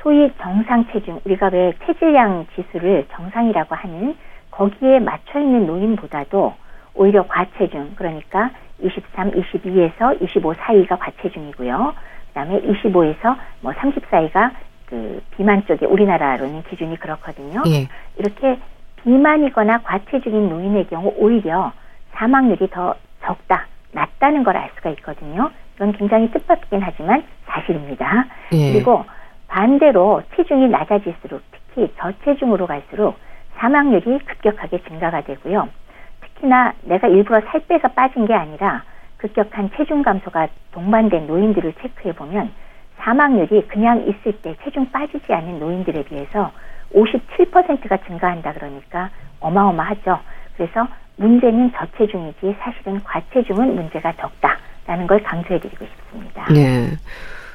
[0.00, 4.16] 소위 정상 체중, 우리가 왜 체질량 지수를 정상이라고 하는
[4.50, 6.54] 거기에 맞춰 있는 노인보다도
[6.94, 8.50] 오히려 과체중 그러니까
[8.80, 11.94] 23, 22에서 25 사이가 과체중이고요.
[12.28, 14.52] 그다음에 25에서 뭐30 사이가
[14.88, 17.62] 그 비만 쪽에 우리나라로는 기준이 그렇거든요.
[17.66, 17.88] 예.
[18.16, 18.58] 이렇게
[19.02, 21.72] 비만이거나 과체중인 노인의 경우 오히려
[22.14, 25.50] 사망률이 더 적다, 낮다는 걸 알 수가 있거든요.
[25.76, 28.26] 이건 굉장히 뜻밖이긴 하지만 사실입니다.
[28.52, 28.72] 예.
[28.72, 29.04] 그리고
[29.46, 33.16] 반대로 체중이 낮아질수록 특히 저체중으로 갈수록
[33.58, 35.68] 사망률이 급격하게 증가가 되고요.
[36.20, 38.82] 특히나 내가 일부러 살 빼서 빠진 게 아니라
[39.18, 42.50] 급격한 체중 감소가 동반된 노인들을 체크해 보면
[42.98, 46.50] 사망률이 그냥 있을 때 체중 빠지지 않는 노인들에 비해서
[46.94, 50.18] 57%가 증가한다 그러니까 어마어마하죠.
[50.56, 56.46] 그래서 문제는 저체중이지 사실은 과체중은 문제가 적다라는 걸 강조해 드리고 싶습니다.
[56.52, 56.90] 네.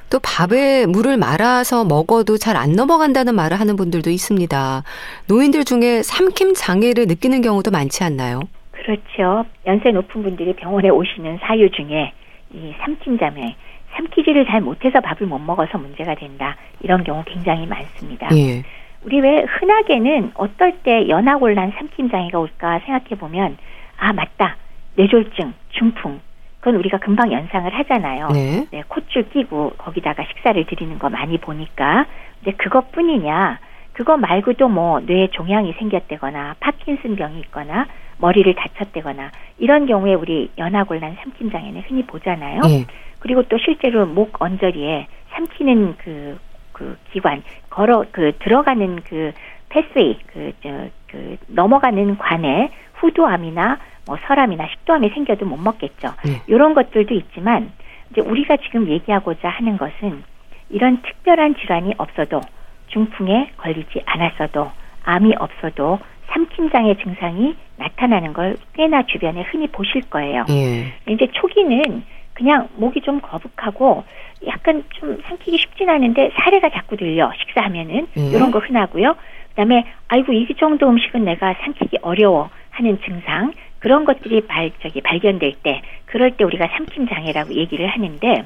[0.10, 4.84] 또 밥에 물을 말아서 먹어도 잘 안 넘어간다는 말을 하는 분들도 있습니다.
[5.28, 8.42] 노인들 중에 삼킴 장애를 느끼는 경우도 많지 않나요?
[8.72, 9.46] 그렇죠.
[9.66, 12.14] 연세 높은 분들이 병원에 오시는 사유 중에
[12.54, 13.56] 이 삼킴 장애,
[13.96, 16.56] 삼키지를 잘 못해서 밥을 못 먹어서 문제가 된다.
[16.82, 18.30] 이런 경우 굉장히 많습니다.
[18.36, 18.64] 예.
[19.04, 23.58] 우리 왜 흔하게는 어떨 때 연하곤란 삼킴 장애가 올까 생각해 보면
[23.98, 24.56] 아 맞다
[24.96, 26.20] 뇌졸중, 중풍
[26.64, 28.30] 그건 우리가 금방 연상을 하잖아요.
[28.30, 28.66] 네.
[28.72, 32.06] 네, 콧줄 끼고 거기다가 식사를 드리는 거 많이 보니까.
[32.42, 33.60] 근데 그것뿐이냐?
[33.92, 37.86] 그거 말고도 뭐 뇌에 종양이 생겼다거나 파킨슨 병이 있거나
[38.18, 42.62] 머리를 다쳤다거나 이런 경우에 우리 연하곤란 삼킴 장애는 흔히 보잖아요.
[42.62, 42.86] 네.
[43.24, 46.38] 그리고 또 실제로 목 언저리에 삼키는 그,
[46.74, 49.32] 그 기관, 걸어, 그 들어가는 그
[49.70, 56.10] 패스웨이, 그, 저, 그 넘어가는 관에 후두암이나 뭐 설암이나 식도암이 생겨도 못 먹겠죠.
[56.26, 56.42] 네.
[56.48, 57.72] 이런 것들도 있지만
[58.12, 60.22] 이제 우리가 지금 얘기하고자 하는 것은
[60.70, 62.42] 이런 특별한 질환이 없어도
[62.88, 64.70] 중풍에 걸리지 않았어도
[65.06, 70.46] 암이 없어도 삼킴장애 증상이 나타나는 걸 꽤나 주변에 흔히 보실 거예요.
[70.50, 70.94] 예.
[71.08, 72.04] 이제 초기는
[72.34, 74.04] 그냥 목이 좀 거북하고
[74.48, 78.22] 약간 좀 삼키기 쉽진 않은데 사례가 자꾸 들려 식사하면은 예.
[78.30, 79.16] 이런 거 흔하고요.
[79.50, 85.56] 그다음에 아이고 이 정도 음식은 내가 삼키기 어려워 하는 증상 그런 것들이 발 저기 발견될
[85.62, 88.46] 때 그럴 때 우리가 삼킴 장애라고 얘기를 하는데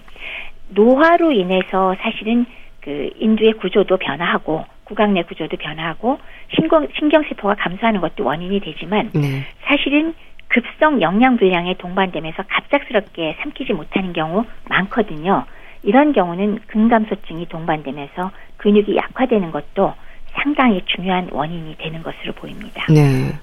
[0.70, 2.46] 노화로 인해서 사실은
[2.82, 6.20] 그 인두의 구조도 변화하고 구강 내 구조도 변화하고
[6.56, 9.46] 신경 신경세포가 감소하는 것도 원인이 되지만 네.
[9.64, 10.14] 사실은
[10.48, 15.46] 급성 영양 불량에 동반되면서 갑작스럽게 삼키지 못하는 경우 많거든요.
[15.84, 19.94] 이런 경우는 근감소증이 동반되면서 근육이 약화되는 것도
[20.34, 22.86] 상당히 중요한 원인이 되는 것으로 보입니다.
[22.90, 23.34] 네.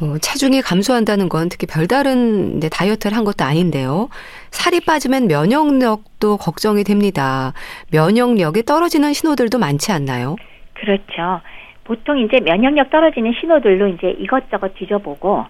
[0.00, 4.08] 뭐 체중이 감소한다는 건 특히 별다른 네, 다이어트를 한 것도 아닌데요.
[4.50, 7.52] 살이 빠지면 면역력도 걱정이 됩니다.
[7.92, 10.36] 면역력이 떨어지는 신호들도 많지 않나요?
[10.74, 11.40] 그렇죠.
[11.84, 15.44] 보통 이제 면역력 떨어지는 신호들로 이제 이것저것 뒤져보고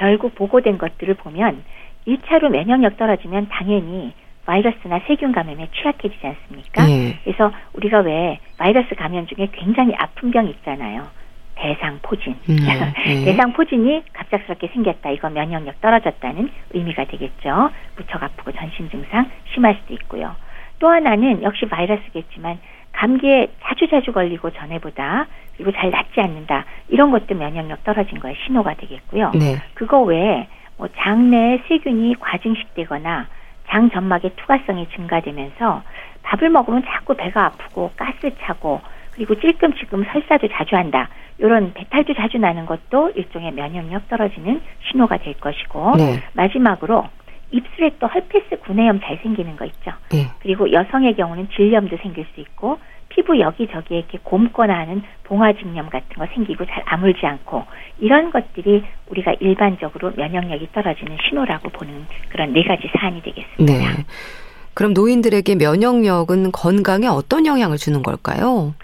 [0.00, 1.62] 결국 보고된 것들을 보면
[2.08, 4.14] 1차로 면역력 떨어지면 당연히
[4.46, 6.86] 바이러스나 세균 감염에 취약해지지 않습니까?
[6.86, 7.18] 네.
[7.22, 11.06] 그래서 우리가 왜 바이러스 감염 중에 굉장히 아픈 병 있잖아요.
[11.54, 12.34] 대상포진.
[12.48, 12.56] 음,
[13.04, 13.24] 네.
[13.26, 15.10] 대상포진이 갑작스럽게 생겼다.
[15.10, 17.70] 이거 면역력 떨어졌다는 의미가 되겠죠.
[17.96, 20.34] 무척 아프고 전신 증상 심할 수도 있고요.
[20.78, 22.58] 또 하나는 역시 바이러스겠지만
[22.92, 25.26] 감기에 자주 자주 걸리고 전에보다
[25.60, 26.64] 그리고 잘 낫지 않는다.
[26.88, 29.32] 이런 것도 면역력 떨어진 거에 신호가 되겠고요.
[29.34, 29.58] 네.
[29.74, 33.26] 그거 외에 뭐 장내에 세균이 과증식되거나
[33.68, 35.82] 장 점막의 투과성이 증가되면서
[36.22, 38.80] 밥을 먹으면 자꾸 배가 아프고 가스 차고
[39.12, 41.10] 그리고 찔끔찔끔 설사도 자주 한다.
[41.36, 46.22] 이런 배탈도 자주 나는 것도 일종의 면역력 떨어지는 신호가 될 것이고 네.
[46.32, 47.04] 마지막으로
[47.50, 49.92] 입술에 또 헐페스 구내염 잘 생기는 거 있죠.
[50.10, 50.28] 네.
[50.40, 52.78] 그리고 여성의 경우는 질염도 생길 수 있고
[53.10, 57.64] 피부 여기저기에 이렇게 곰거나 하는 봉화직염 같은 거 생기고 잘 아물지 않고
[57.98, 63.72] 이런 것들이 우리가 일반적으로 면역력이 떨어지는 신호라고 보는 그런 네 가지 사안이 되겠습니다.
[63.72, 64.04] 네.
[64.74, 68.74] 그럼 노인들에게 면역력은 건강에 어떤 영향을 주는 걸까요?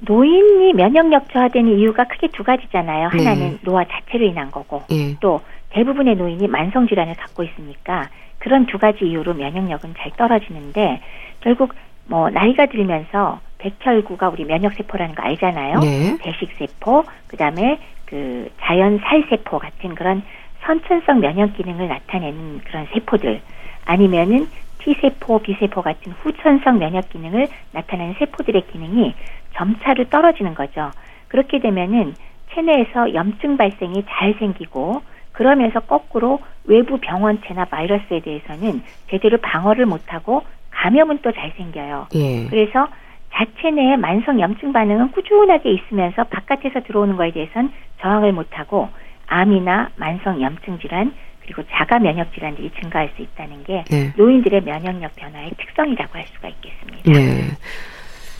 [0.00, 3.10] 노인이 면역력 저하되는 이유가 크게 두 가지잖아요.
[3.10, 3.24] 네.
[3.24, 5.16] 하나는 노화 자체로 인한 거고 네.
[5.20, 11.00] 또 대부분의 노인이 만성 질환을 갖고 있으니까 그런 두 가지 이유로 면역력은 잘 떨어지는데
[11.40, 11.74] 결국
[12.08, 15.80] 뭐 나이가 들면서 백혈구가 우리 면역 세포라는 거 알잖아요.
[15.80, 16.18] 네.
[16.20, 20.22] 배식 세포, 그다음에 그 자연 살세포 같은 그런
[20.62, 23.40] 선천성 면역 기능을 나타내는 그런 세포들
[23.84, 29.14] 아니면은 T세포, B세포 같은 후천성 면역 기능을 나타내는 세포들의 기능이
[29.54, 30.90] 점차로 떨어지는 거죠.
[31.28, 32.14] 그렇게 되면은
[32.54, 40.42] 체내에서 염증 발생이 잘 생기고 그러면서 거꾸로 외부 병원체나 바이러스에 대해서는 제대로 방어를 못하고
[40.82, 42.08] 감염은 또 잘 생겨요.
[42.14, 42.46] 예.
[42.48, 42.88] 그래서
[43.34, 48.88] 자체 내에 만성 염증 반응은 꾸준하게 있으면서 바깥에서 들어오는 거에 대해서는 저항을 못하고
[49.26, 51.12] 암이나 만성 염증 질환
[51.42, 54.12] 그리고 자가 면역 질환들이 증가할 수 있다는 게 네.
[54.16, 57.12] 노인들의 면역력 변화의 특성이라고 할 수가 있겠습니다.
[57.12, 57.48] 네.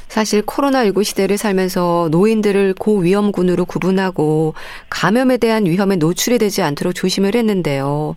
[0.08, 4.54] 사실 코로나19 시대를 살면서 노인들을 고위험군으로 구분하고
[4.88, 8.14] 감염에 대한 위험에 노출이 되지 않도록 조심을 했는데요.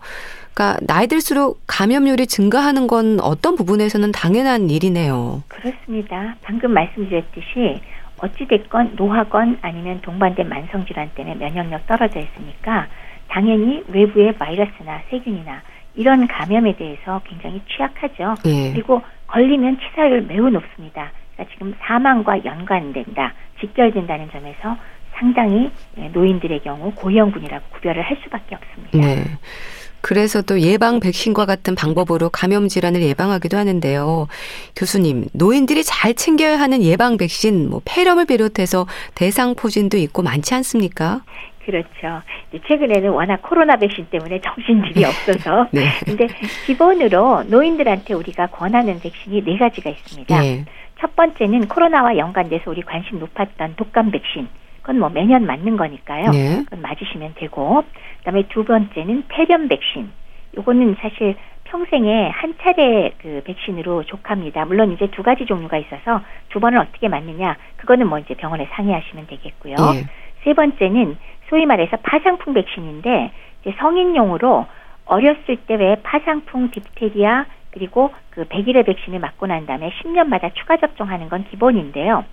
[0.54, 5.42] 그러니까 나이 들수록 감염률이 증가하는 건 어떤 부분에서는 당연한 일이네요.
[5.48, 6.36] 그렇습니다.
[6.42, 7.80] 방금 말씀드렸듯이
[8.18, 12.86] 어찌됐건 노화건 아니면 동반된 만성질환 때문에 면역력 떨어져 있으니까
[13.28, 15.62] 당연히 외부의 바이러스나 세균이나
[15.94, 18.34] 이런 감염에 대해서 굉장히 취약하죠.
[18.46, 18.72] 예.
[18.72, 21.10] 그리고 걸리면 치사율 매우 높습니다.
[21.34, 24.76] 그러니까 지금 사망과 연관된다, 직결된다는 점에서
[25.14, 25.70] 상당히
[26.12, 28.98] 노인들의 경우 고위험군이라고 구별을 할 수밖에 없습니다.
[28.98, 29.24] 네.
[30.02, 34.26] 그래서 또 예방 백신과 같은 방법으로 감염 질환을 예방하기도 하는데요.
[34.76, 41.22] 교수님, 노인들이 잘 챙겨야 하는 예방 백신, 뭐 폐렴을 비롯해서 대상 포진도 있고 많지 않습니까?
[41.64, 42.22] 그렇죠.
[42.66, 45.68] 최근에는 워낙 코로나 백신 때문에 정신줄이 없어서.
[45.72, 45.86] 네.
[46.04, 46.26] 근데
[46.66, 50.40] 기본으로 노인들한테 우리가 권하는 백신이 네 가지가 있습니다.
[50.40, 50.64] 네.
[51.00, 54.48] 첫 번째는 코로나와 연관돼서 우리 관심 높았던 독감 백신.
[54.82, 56.30] 그건 뭐 매년 맞는 거니까요.
[56.30, 56.62] 네.
[56.64, 57.84] 그건 맞으시면 되고.
[58.18, 60.10] 그다음에 두 번째는 폐렴 백신.
[60.56, 64.64] 요거는 사실 평생에 한 차례 그 백신으로 족합니다.
[64.66, 69.26] 물론 이제 두 가지 종류가 있어서 두 번을 어떻게 맞느냐 그거는 뭐 이제 병원에 상의하시면
[69.28, 69.76] 되겠고요.
[69.76, 70.04] 네.
[70.44, 71.16] 세 번째는
[71.48, 73.32] 소위 말해서 파상풍 백신인데
[73.62, 74.66] 이제 성인용으로
[75.06, 81.28] 어렸을 때 왜 파상풍, 디프테리아 그리고 그 백일해 백신을 맞고 난 다음에 10년마다 추가 접종하는
[81.28, 82.24] 건 기본인데요.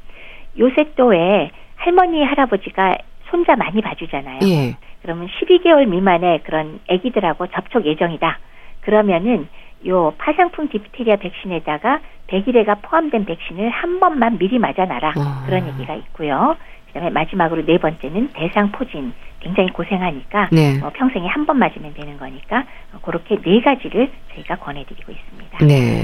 [0.57, 2.97] 요새 또왜 할머니 할아버지가
[3.32, 4.39] 손자 많이 봐주잖아요.
[4.43, 4.75] 예.
[5.01, 8.38] 그러면 12개월 미만의 그런 아기들하고 접촉 예정이다.
[8.82, 9.47] 그러면은
[9.88, 15.13] 요 파상풍 디프테리아 백신에다가 백일해가 포함된 백신을 한 번만 미리 맞아놔라.
[15.15, 15.43] 아.
[15.45, 16.57] 그런 얘기가 있고요.
[16.88, 20.82] 그다음에 마지막으로 네 번째는 대상 포진 굉장히 고생하니까 네.
[20.84, 25.65] 어, 평생에 한 번 맞으면 되는 거니까 어, 그렇게 네 가지를 저희가 권해드리고 있습니다.
[25.65, 26.03] 네.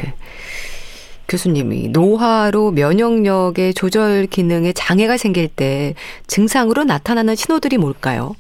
[1.28, 5.94] 교수님이 노화로 면역력의 조절 기능에 장애가 생길 때
[6.28, 8.36] 증상으로 나타나는 신호들이 뭘까요?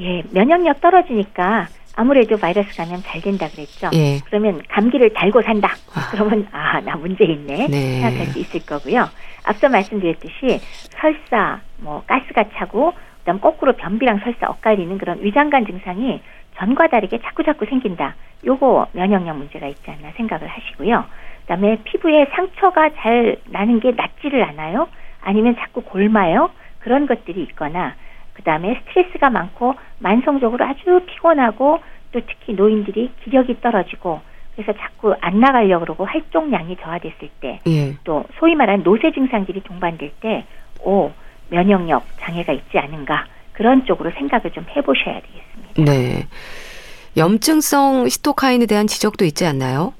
[0.00, 3.90] 예, 면역력 떨어지니까 아무래도 바이러스 감염 잘 된다 그랬죠.
[3.92, 4.20] 예.
[4.26, 5.74] 그러면 감기를 달고 산다.
[5.92, 6.08] 아.
[6.12, 7.66] 그러면 아, 나 문제 있네.
[7.66, 8.00] 네.
[8.00, 9.08] 생각할 수 있을 거고요.
[9.44, 10.60] 앞서 말씀드렸듯이
[11.00, 12.92] 설사, 뭐 가스가 차고
[13.28, 16.20] 그다음 거꾸로 변비랑 설사 엇갈리는 그런 위장관 증상이
[16.56, 18.14] 전과 다르게 자꾸 자꾸 생긴다.
[18.46, 21.04] 요거 면역력 문제가 있지 않나 생각을 하시고요.
[21.48, 24.86] 그다음에 피부에 상처가 잘 나는 게 낫지를 않아요.
[25.22, 26.50] 아니면 자꾸 골마요.
[26.78, 27.94] 그런 것들이 있거나
[28.34, 31.80] 그다음에 스트레스가 많고 만성적으로 아주 피곤하고
[32.12, 34.20] 또 특히 노인들이 기력이 떨어지고
[34.54, 37.94] 그래서 자꾸 안 나가려고 그러고 활동량이 저하됐을 때, 예.
[38.04, 40.44] 또 소위 말하는 노쇠 증상들이 동반될 때,
[40.80, 41.12] 오
[41.48, 45.84] 면역력 장애가 있지 않은가 그런 쪽으로 생각을 좀 해보셔야 되겠습니다.
[45.84, 46.26] 네.
[47.16, 49.94] 염증성 시토카인에 대한 지적도 있지 않나요?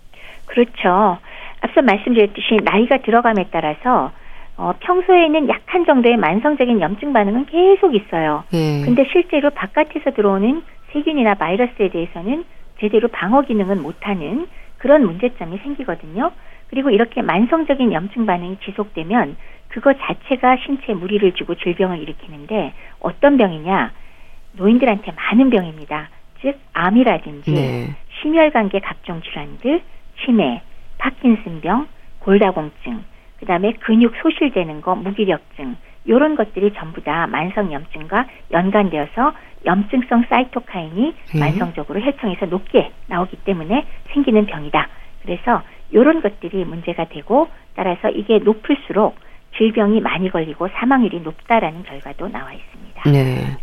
[0.46, 1.18] 그렇죠.
[1.61, 4.12] 앞서 말씀드렸듯이 나이가 들어감에 따라서
[4.56, 8.44] 어, 평소에는 약한 정도의 만성적인 염증 반응은 계속 있어요.
[8.52, 8.82] 예.
[8.84, 12.44] 근데 실제로 바깥에서 들어오는 세균이나 바이러스에 대해서는
[12.80, 14.48] 제대로 방어 기능은 못하는
[14.78, 16.32] 그런 문제점이 생기거든요.
[16.70, 19.36] 그리고 이렇게 만성적인 염증 반응이 지속되면
[19.68, 23.92] 그거 자체가 신체에 무리를 주고 질병을 일으키는데 어떤 병이냐?
[24.52, 26.09] 노인들한테 많은 병입니다.
[26.40, 27.96] 즉 암이라든지 네.
[28.20, 29.82] 심혈관계 각종 질환들,
[30.24, 30.62] 치매,
[30.99, 31.88] 파킨슨병,
[32.20, 33.05] 골다공증,
[33.40, 39.32] 그다음에 근육 소실되는 거, 무기력증 이런 것들이 전부 다 만성염증과 연관되어서
[39.66, 41.38] 염증성 사이토카인이 음.
[41.40, 44.88] 만성적으로 혈청에서 높게 나오기 때문에 생기는 병이다.
[45.22, 49.16] 그래서 이런 것들이 문제가 되고 따라서 이게 높을수록
[49.57, 53.11] 질병이 많이 걸리고 사망률이 높다라는 결과도 나와 있습니다.
[53.11, 53.57] 네.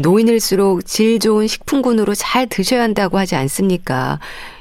[0.00, 4.18] 노인일수록 질 좋은 식품군으로 잘 드셔야 한다고 하지 않습니까?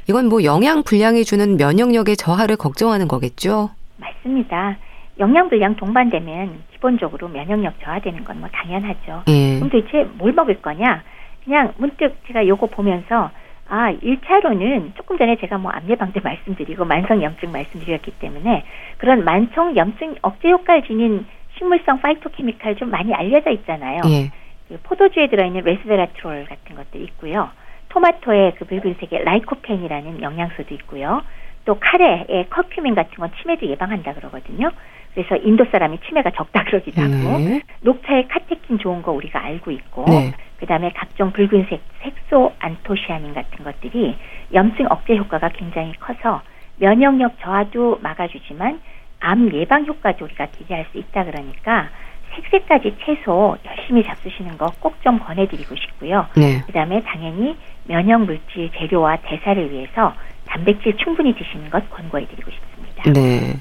[0.09, 3.69] 이건 뭐 영양 불량이 주는 면역력의 저하를 걱정하는 거겠죠?
[3.97, 4.77] 맞습니다.
[5.19, 9.23] 영양 불량 동반되면 기본적으로 면역력 저하되는 건 뭐 당연하죠.
[9.27, 9.55] 예.
[9.55, 11.03] 그럼 도대체 뭘 먹을 거냐?
[11.45, 13.29] 그냥 문득 제가 요거 보면서
[13.69, 18.65] 아, 1차로는 조금 전에 제가 뭐 암예방제 말씀드리고 만성염증 말씀드렸기 때문에
[18.97, 21.25] 그런 만성염증 억제 효과를 지닌
[21.57, 24.01] 식물성 파이토케미칼 좀 많이 알려져 있잖아요.
[24.07, 24.31] 예.
[24.67, 27.49] 그 포도주에 들어있는 resveratrol 같은 것도 있고요.
[27.93, 31.21] 토마토의 그 붉은색의 lycopene이라는 영양소도 있고요.
[31.65, 34.71] 또 카레의 커큐민 같은 건 치매도 예방한다 그러거든요.
[35.13, 37.61] 그래서 인도 사람이 치매가 적다 그러기도 하고 네.
[37.81, 40.33] 녹차의 카테킨 좋은 거 우리가 알고 있고 네.
[40.57, 44.17] 그다음에 각종 붉은색 색소 안토시아닌 같은 것들이
[44.53, 46.41] 염증 억제 효과가 굉장히 커서
[46.77, 48.81] 면역력 저하도 막아주지만
[49.19, 51.89] 암 예방 효과도 우리가 기대할 수 있다 그러니까
[52.35, 56.25] 색색까지 채소 열심히 잡수시는 거 꼭 좀 권해드리고 싶고요.
[56.35, 56.61] 네.
[56.65, 60.13] 그다음에 당연히 면역 물질 재료와 대사를 위해서
[60.45, 63.11] 단백질 충분히 드시는 것 권고해드리고 싶습니다.
[63.11, 63.57] 네.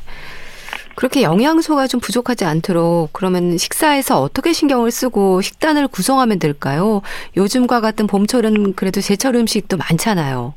[0.94, 7.00] 그렇게 영양소가 좀 부족하지 않도록 그러면 식사에서 어떻게 신경을 쓰고 식단을 구성하면 될까요?
[7.36, 10.54] 요즘과 같은 봄철은 그래도 제철 음식도 많잖아요.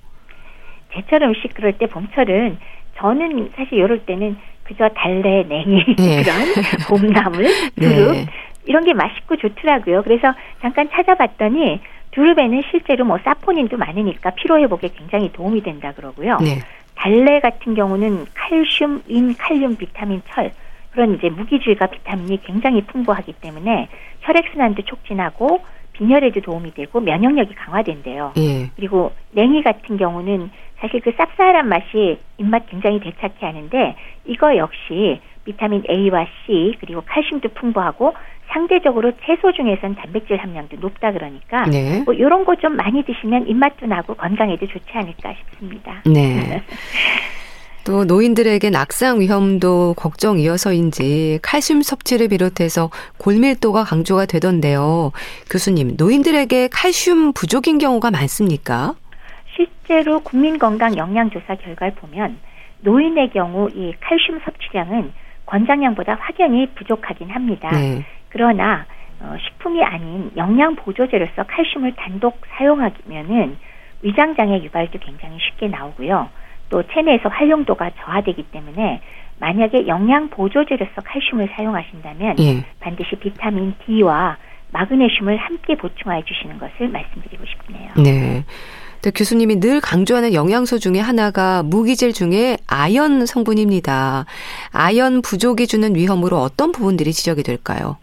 [0.93, 2.57] 제철 음식 그럴 때 봄철은
[2.97, 6.24] 저는 사실 이럴 때는 그저 달래, 냉이 네.
[6.26, 6.38] 그런
[6.89, 7.45] 봄나물,
[7.80, 8.26] 두릅 네.
[8.66, 10.01] 이런 게 맛있고 좋더라고요.
[10.03, 11.80] 그래서 잠깐 찾아봤더니
[12.11, 16.38] 두릅에는 실제로 뭐 사포닌도 많으니까 피로 회복에 굉장히 도움이 된다 그러고요.
[16.41, 16.59] 네.
[16.95, 20.51] 달래 같은 경우는 칼슘, 인, 칼륨, 비타민, 철
[20.91, 23.89] 그런 이제 무기질과 비타민이 굉장히 풍부하기 때문에
[24.22, 25.59] 혈액순환도 촉진하고
[25.98, 28.34] 빈혈에도 도움이 되고 면역력이 강화된대요.
[28.38, 28.70] 예.
[28.76, 35.84] 그리고 냉이 같은 경우는 사실 그 쌉쌀한 맛이 입맛 굉장히 되찾게 하는데 이거 역시 비타민
[35.89, 38.14] A와 C 그리고 칼슘도 풍부하고
[38.48, 42.02] 상대적으로 채소 중에선 단백질 함량도 높다 그러니까 네.
[42.04, 46.02] 뭐 이런 거 좀 많이 드시면 입맛도 나고 건강에도 좋지 않을까 싶습니다.
[46.06, 46.62] 네.
[47.86, 55.11] 또 노인들에게 낙상 위험도 걱정이어서인지 칼슘 섭취를 비롯해서 골밀도가 강조가 되던데요.
[55.51, 58.95] 교수님, 노인들에게 칼슘 부족인 경우가 많습니까?
[59.55, 62.38] 실제로 국민건강 영양조사 결과를 보면
[62.81, 65.13] 노인의 경우 이 칼슘 섭취량은
[65.45, 67.69] 권장량보다 확연히 부족하긴 합니다.
[67.69, 68.03] 네.
[68.29, 68.88] 그러나
[69.19, 73.57] 어, 식품이 아닌 영양 보조제로서 칼슘을 단독 사용하면은
[74.01, 76.29] 위장장애 유발도 굉장히 쉽게 나오고요.
[76.70, 79.01] 또 체내에서 활용도가 저하되기 때문에
[79.39, 82.66] 만약에 영양 보조제로서 칼슘을 사용하신다면 예.
[82.80, 84.38] 반드시 비타민 D와
[84.72, 87.91] 마그네슘을 함께 보충해 주시는 것을 말씀드리고 싶네요.
[87.97, 88.43] 네.
[89.01, 94.26] 또 교수님이 늘 강조하는 영양소 중에 하나가 무기질 중에 아연 성분입니다.
[94.72, 97.97] 아연 부족이 주는 위험으로 어떤 부분들이 지적이 될까요?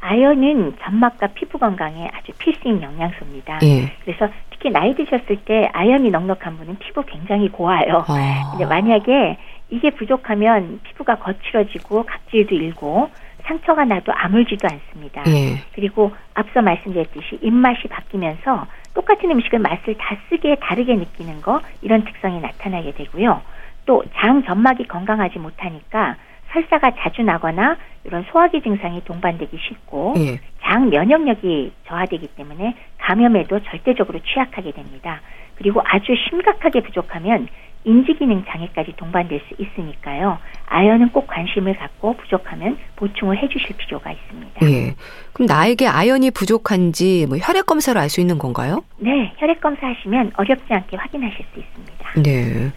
[0.00, 3.60] 아연은 점막과 피부 건강에 아주 필수인 영양소입니다.
[3.62, 3.92] 예.
[4.04, 4.28] 그래서
[4.62, 8.04] 특히 나이 드셨을 때 아연이 넉넉한 분은 피부 굉장히 고와요.
[8.06, 8.50] 아.
[8.52, 9.36] 근데 만약에
[9.70, 13.10] 이게 부족하면 피부가 거칠어지고 각질도 일고
[13.42, 15.24] 상처가 나도 아물지도 않습니다.
[15.26, 15.58] 예.
[15.74, 22.40] 그리고 앞서 말씀드렸듯이 입맛이 바뀌면서 똑같은 음식을 맛을 다 쓰게 다르게 느끼는 거 이런 특성이
[22.40, 23.42] 나타나게 되고요.
[23.84, 26.14] 또 장 점막이 건강하지 못하니까
[26.52, 30.38] 설사가 자주 나거나 이런 소화기 증상이 동반되기 쉽고 예.
[30.62, 35.20] 장 면역력이 저하되기 때문에 감염에도 절대적으로 취약하게 됩니다.
[35.56, 37.48] 그리고 아주 심각하게 부족하면
[37.84, 40.38] 인지기능 장애까지 동반될 수 있으니까요.
[40.66, 44.66] 아연은 꼭 관심을 갖고 부족하면 보충을 해주실 필요가 있습니다.
[44.70, 44.94] 예.
[45.32, 48.84] 그럼 나에게 아연이 부족한지 뭐 혈액 검사로 알 수 있는 건가요?
[48.98, 52.22] 네, 혈액 검사 하시면 어렵지 않게 확인하실 수 있습니다.
[52.22, 52.70] 네.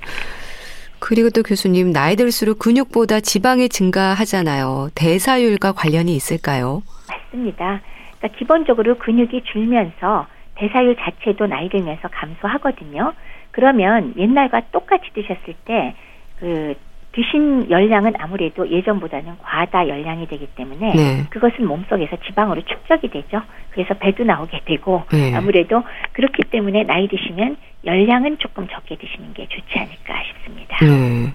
[0.98, 4.90] 그리고 또 교수님 나이 들수록 근육보다 지방이 증가하잖아요.
[4.96, 6.82] 대사율과 관련이 있을까요?
[7.10, 7.82] 맞습니다.
[8.18, 13.14] 그러니까 기본적으로 근육이 줄면서 대사율 자체도 나이 들면서 감소하거든요.
[13.52, 15.96] 그러면 옛날과 똑같이 드셨을 때
[16.40, 16.76] 그
[17.14, 21.26] 드신 열량은 아무래도 예전보다는 과다 열량이 되기 때문에 네.
[21.30, 23.42] 그것은 몸속에서 지방으로 축적이 되죠.
[23.72, 25.34] 그래서 배도 나오게 되고 네.
[25.34, 25.82] 아무래도
[26.12, 30.78] 그렇기 때문에 나이 드시면 열량은 조금 적게 드시는 게 좋지 않을까 싶습니다.
[30.82, 31.34] 네.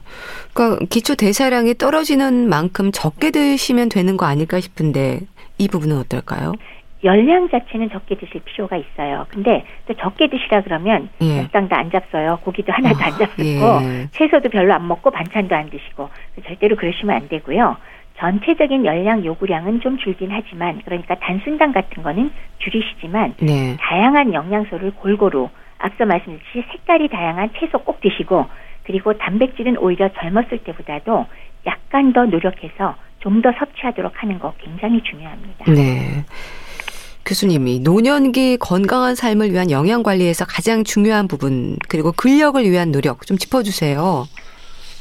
[0.53, 5.21] 그러니까 기초 대사량이 떨어지는 만큼 적게 드시면 되는 거 아닐까 싶은데
[5.61, 6.55] 이 부분은 어떨까요?
[7.05, 9.27] 열량 자체는 적게 드실 필요가 있어요.
[9.29, 11.43] 근데 또 적게 드시라 그러면 예.
[11.43, 12.39] 적당도 안 잡어요.
[12.43, 14.09] 고기도 하나도 아, 안 잡수고 예.
[14.13, 16.09] 채소도 별로 안 먹고 반찬도 안 드시고
[16.47, 17.77] 절대로 그러시면 안 되고요.
[18.19, 23.77] 전체적인 열량 요구량은 좀 줄긴 하지만 그러니까 단순당 같은 거는 줄이시지만 네.
[23.81, 25.49] 다양한 영양소를 골고루
[25.79, 28.47] 앞서 말씀드렸듯이 색깔이 다양한 채소 꼭 드시고
[28.85, 31.27] 그리고 단백질은 오히려 젊었을 때보다도
[31.67, 35.73] 약간 더 노력해서 좀 더 섭취하도록 하는 거 굉장히 중요합니다.
[35.73, 36.25] 네.
[37.25, 43.39] 교수님이 노년기 건강한 삶을 위한 영양 관리에서 가장 중요한 부분 그리고 근력을 위한 노력 좀
[43.39, 44.27] 짚어주세요.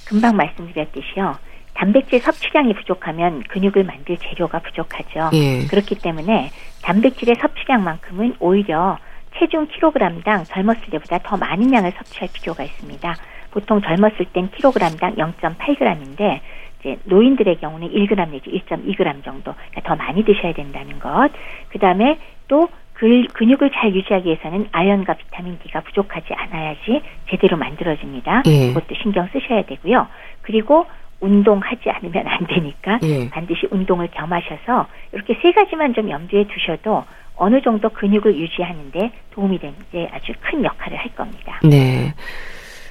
[0.08, 1.38] 금방 말씀드렸듯이요.
[1.74, 5.30] 단백질 섭취량이 부족하면 근육을 만들 재료가 부족하죠.
[5.34, 5.66] 예.
[5.68, 6.52] 그렇기 때문에
[6.82, 8.98] 단백질의 섭취량만큼은 오히려
[9.38, 13.16] 체중 킬로그램당 젊었을 때보다 더 많은 양을 섭취할 필요가 있습니다.
[13.52, 16.42] 보통 젊었을 땐 킬로그램당 0.8g인데
[16.80, 21.30] 이제 노인들의 경우는 1g 내지 1.2g 정도 그러니까 더 많이 드셔야 된다는 것.
[21.70, 22.18] 그 다음에
[22.48, 28.44] 또 근육을 잘 유지하기 위해서는 아연과 비타민 D가 부족하지 않아야지 제대로 만들어집니다.
[28.48, 28.74] 예.
[28.74, 30.08] 그것도 신경 쓰셔야 되고요.
[30.42, 30.86] 그리고
[31.22, 33.30] 운동하지 않으면 안 되니까 예.
[33.30, 37.06] 반드시 운동을 겸하셔서 이렇게 세 가지만 좀 염두에 두셔도
[37.36, 41.60] 어느 정도 근육을 유지하는데 도움이 되는데 아주 큰 역할을 할 겁니다.
[41.64, 42.14] 네.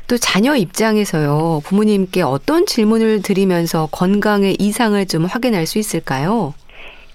[0.08, 6.54] 또 자녀 입장에서요, 부모님께 어떤 질문을 드리면서 건강의 이상을 좀 확인할 수 있을까요?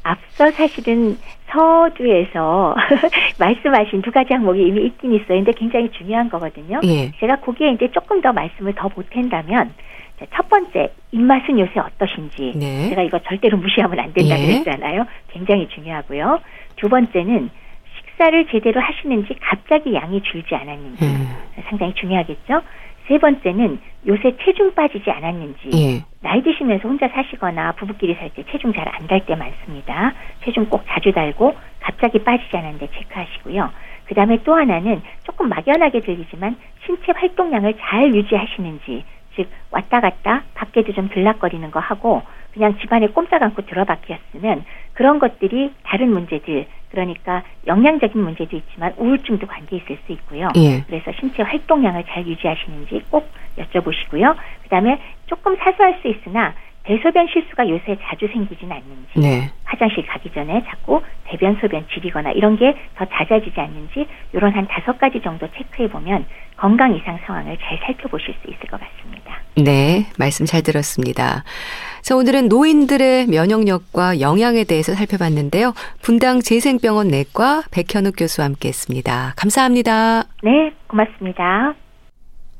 [0.03, 1.17] 앞서 사실은
[1.49, 2.75] 서두에서
[3.39, 5.43] 말씀하신 두 가지 항목이 이미 있긴 있어요.
[5.43, 6.81] 근데 굉장히 중요한 거거든요.
[6.83, 7.11] 예.
[7.19, 9.73] 제가 거기에 이제 조금 더 말씀을 더 보탠다면
[10.35, 12.89] 첫 번째 입맛은 요새 어떠신지 네.
[12.89, 14.45] 제가 이거 절대로 무시하면 안 된다 예.
[14.45, 15.05] 그랬잖아요.
[15.29, 16.39] 굉장히 중요하고요.
[16.75, 17.49] 두 번째는
[18.23, 21.27] 식사를 제대로 하시는지 갑자기 양이 줄지 않았는지 음.
[21.67, 22.61] 상당히 중요하겠죠.
[23.07, 26.03] 세 번째는 요새 체중 빠지지 않았는지 예.
[26.21, 30.13] 나이 드시면서 혼자 사시거나 부부끼리 살 때 체중 잘 안 달 때 많습니다.
[30.43, 33.69] 체중 꼭 자주 달고 갑자기 빠지지 않았는데 체크하시고요.
[34.05, 36.55] 그 다음에 또 하나는 조금 막연하게 들리지만
[36.85, 39.03] 신체 활동량을 잘 유지하시는지
[39.35, 42.21] 즉 왔다 갔다 밖에도 좀 들락거리는 거 하고
[42.53, 44.63] 그냥 집안에 꼼짝 않고 들어박혔으면
[44.93, 50.49] 그런 것들이 다른 문제들 그러니까 영양적인 문제도 있지만 우울증도 관계 있을 수 있고요.
[50.55, 50.83] 예.
[50.85, 53.27] 그래서 신체 활동량을 잘 유지하시는지 꼭
[53.57, 54.35] 여쭤보시고요.
[54.63, 56.53] 그다음에 조금 사소할 수 있으나
[56.83, 59.49] 대소변 실수가 요새 자주 생기진 않는지 네.
[59.63, 64.97] 화장실 가기 전에 자꾸 대변 소변 지리거나 이런 게 더 잦아지지 않는지 이런 한 다섯
[64.97, 66.25] 가지 정도 체크해 보면
[66.57, 69.33] 건강 이상 상황을 잘 살펴보실 수 있을 것 같습니다.
[69.55, 71.43] 네, 말씀 잘 들었습니다.
[72.01, 75.73] 자, 오늘은 노인들의 면역력과 영양에 대해서 살펴봤는데요.
[76.01, 79.33] 분당 재생병원 내과 백현욱 교수와 함께했습니다.
[79.35, 80.23] 감사합니다.
[80.43, 81.73] 네, 고맙습니다.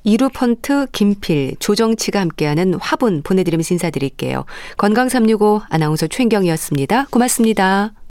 [0.03, 4.45] 이루펀트, 김필, 조정치가 함께하는 화분 보내드리면서 인사드릴게요.
[4.77, 7.07] 건강365 아나운서 최인경이었습니다.
[7.09, 7.93] 고맙습니다.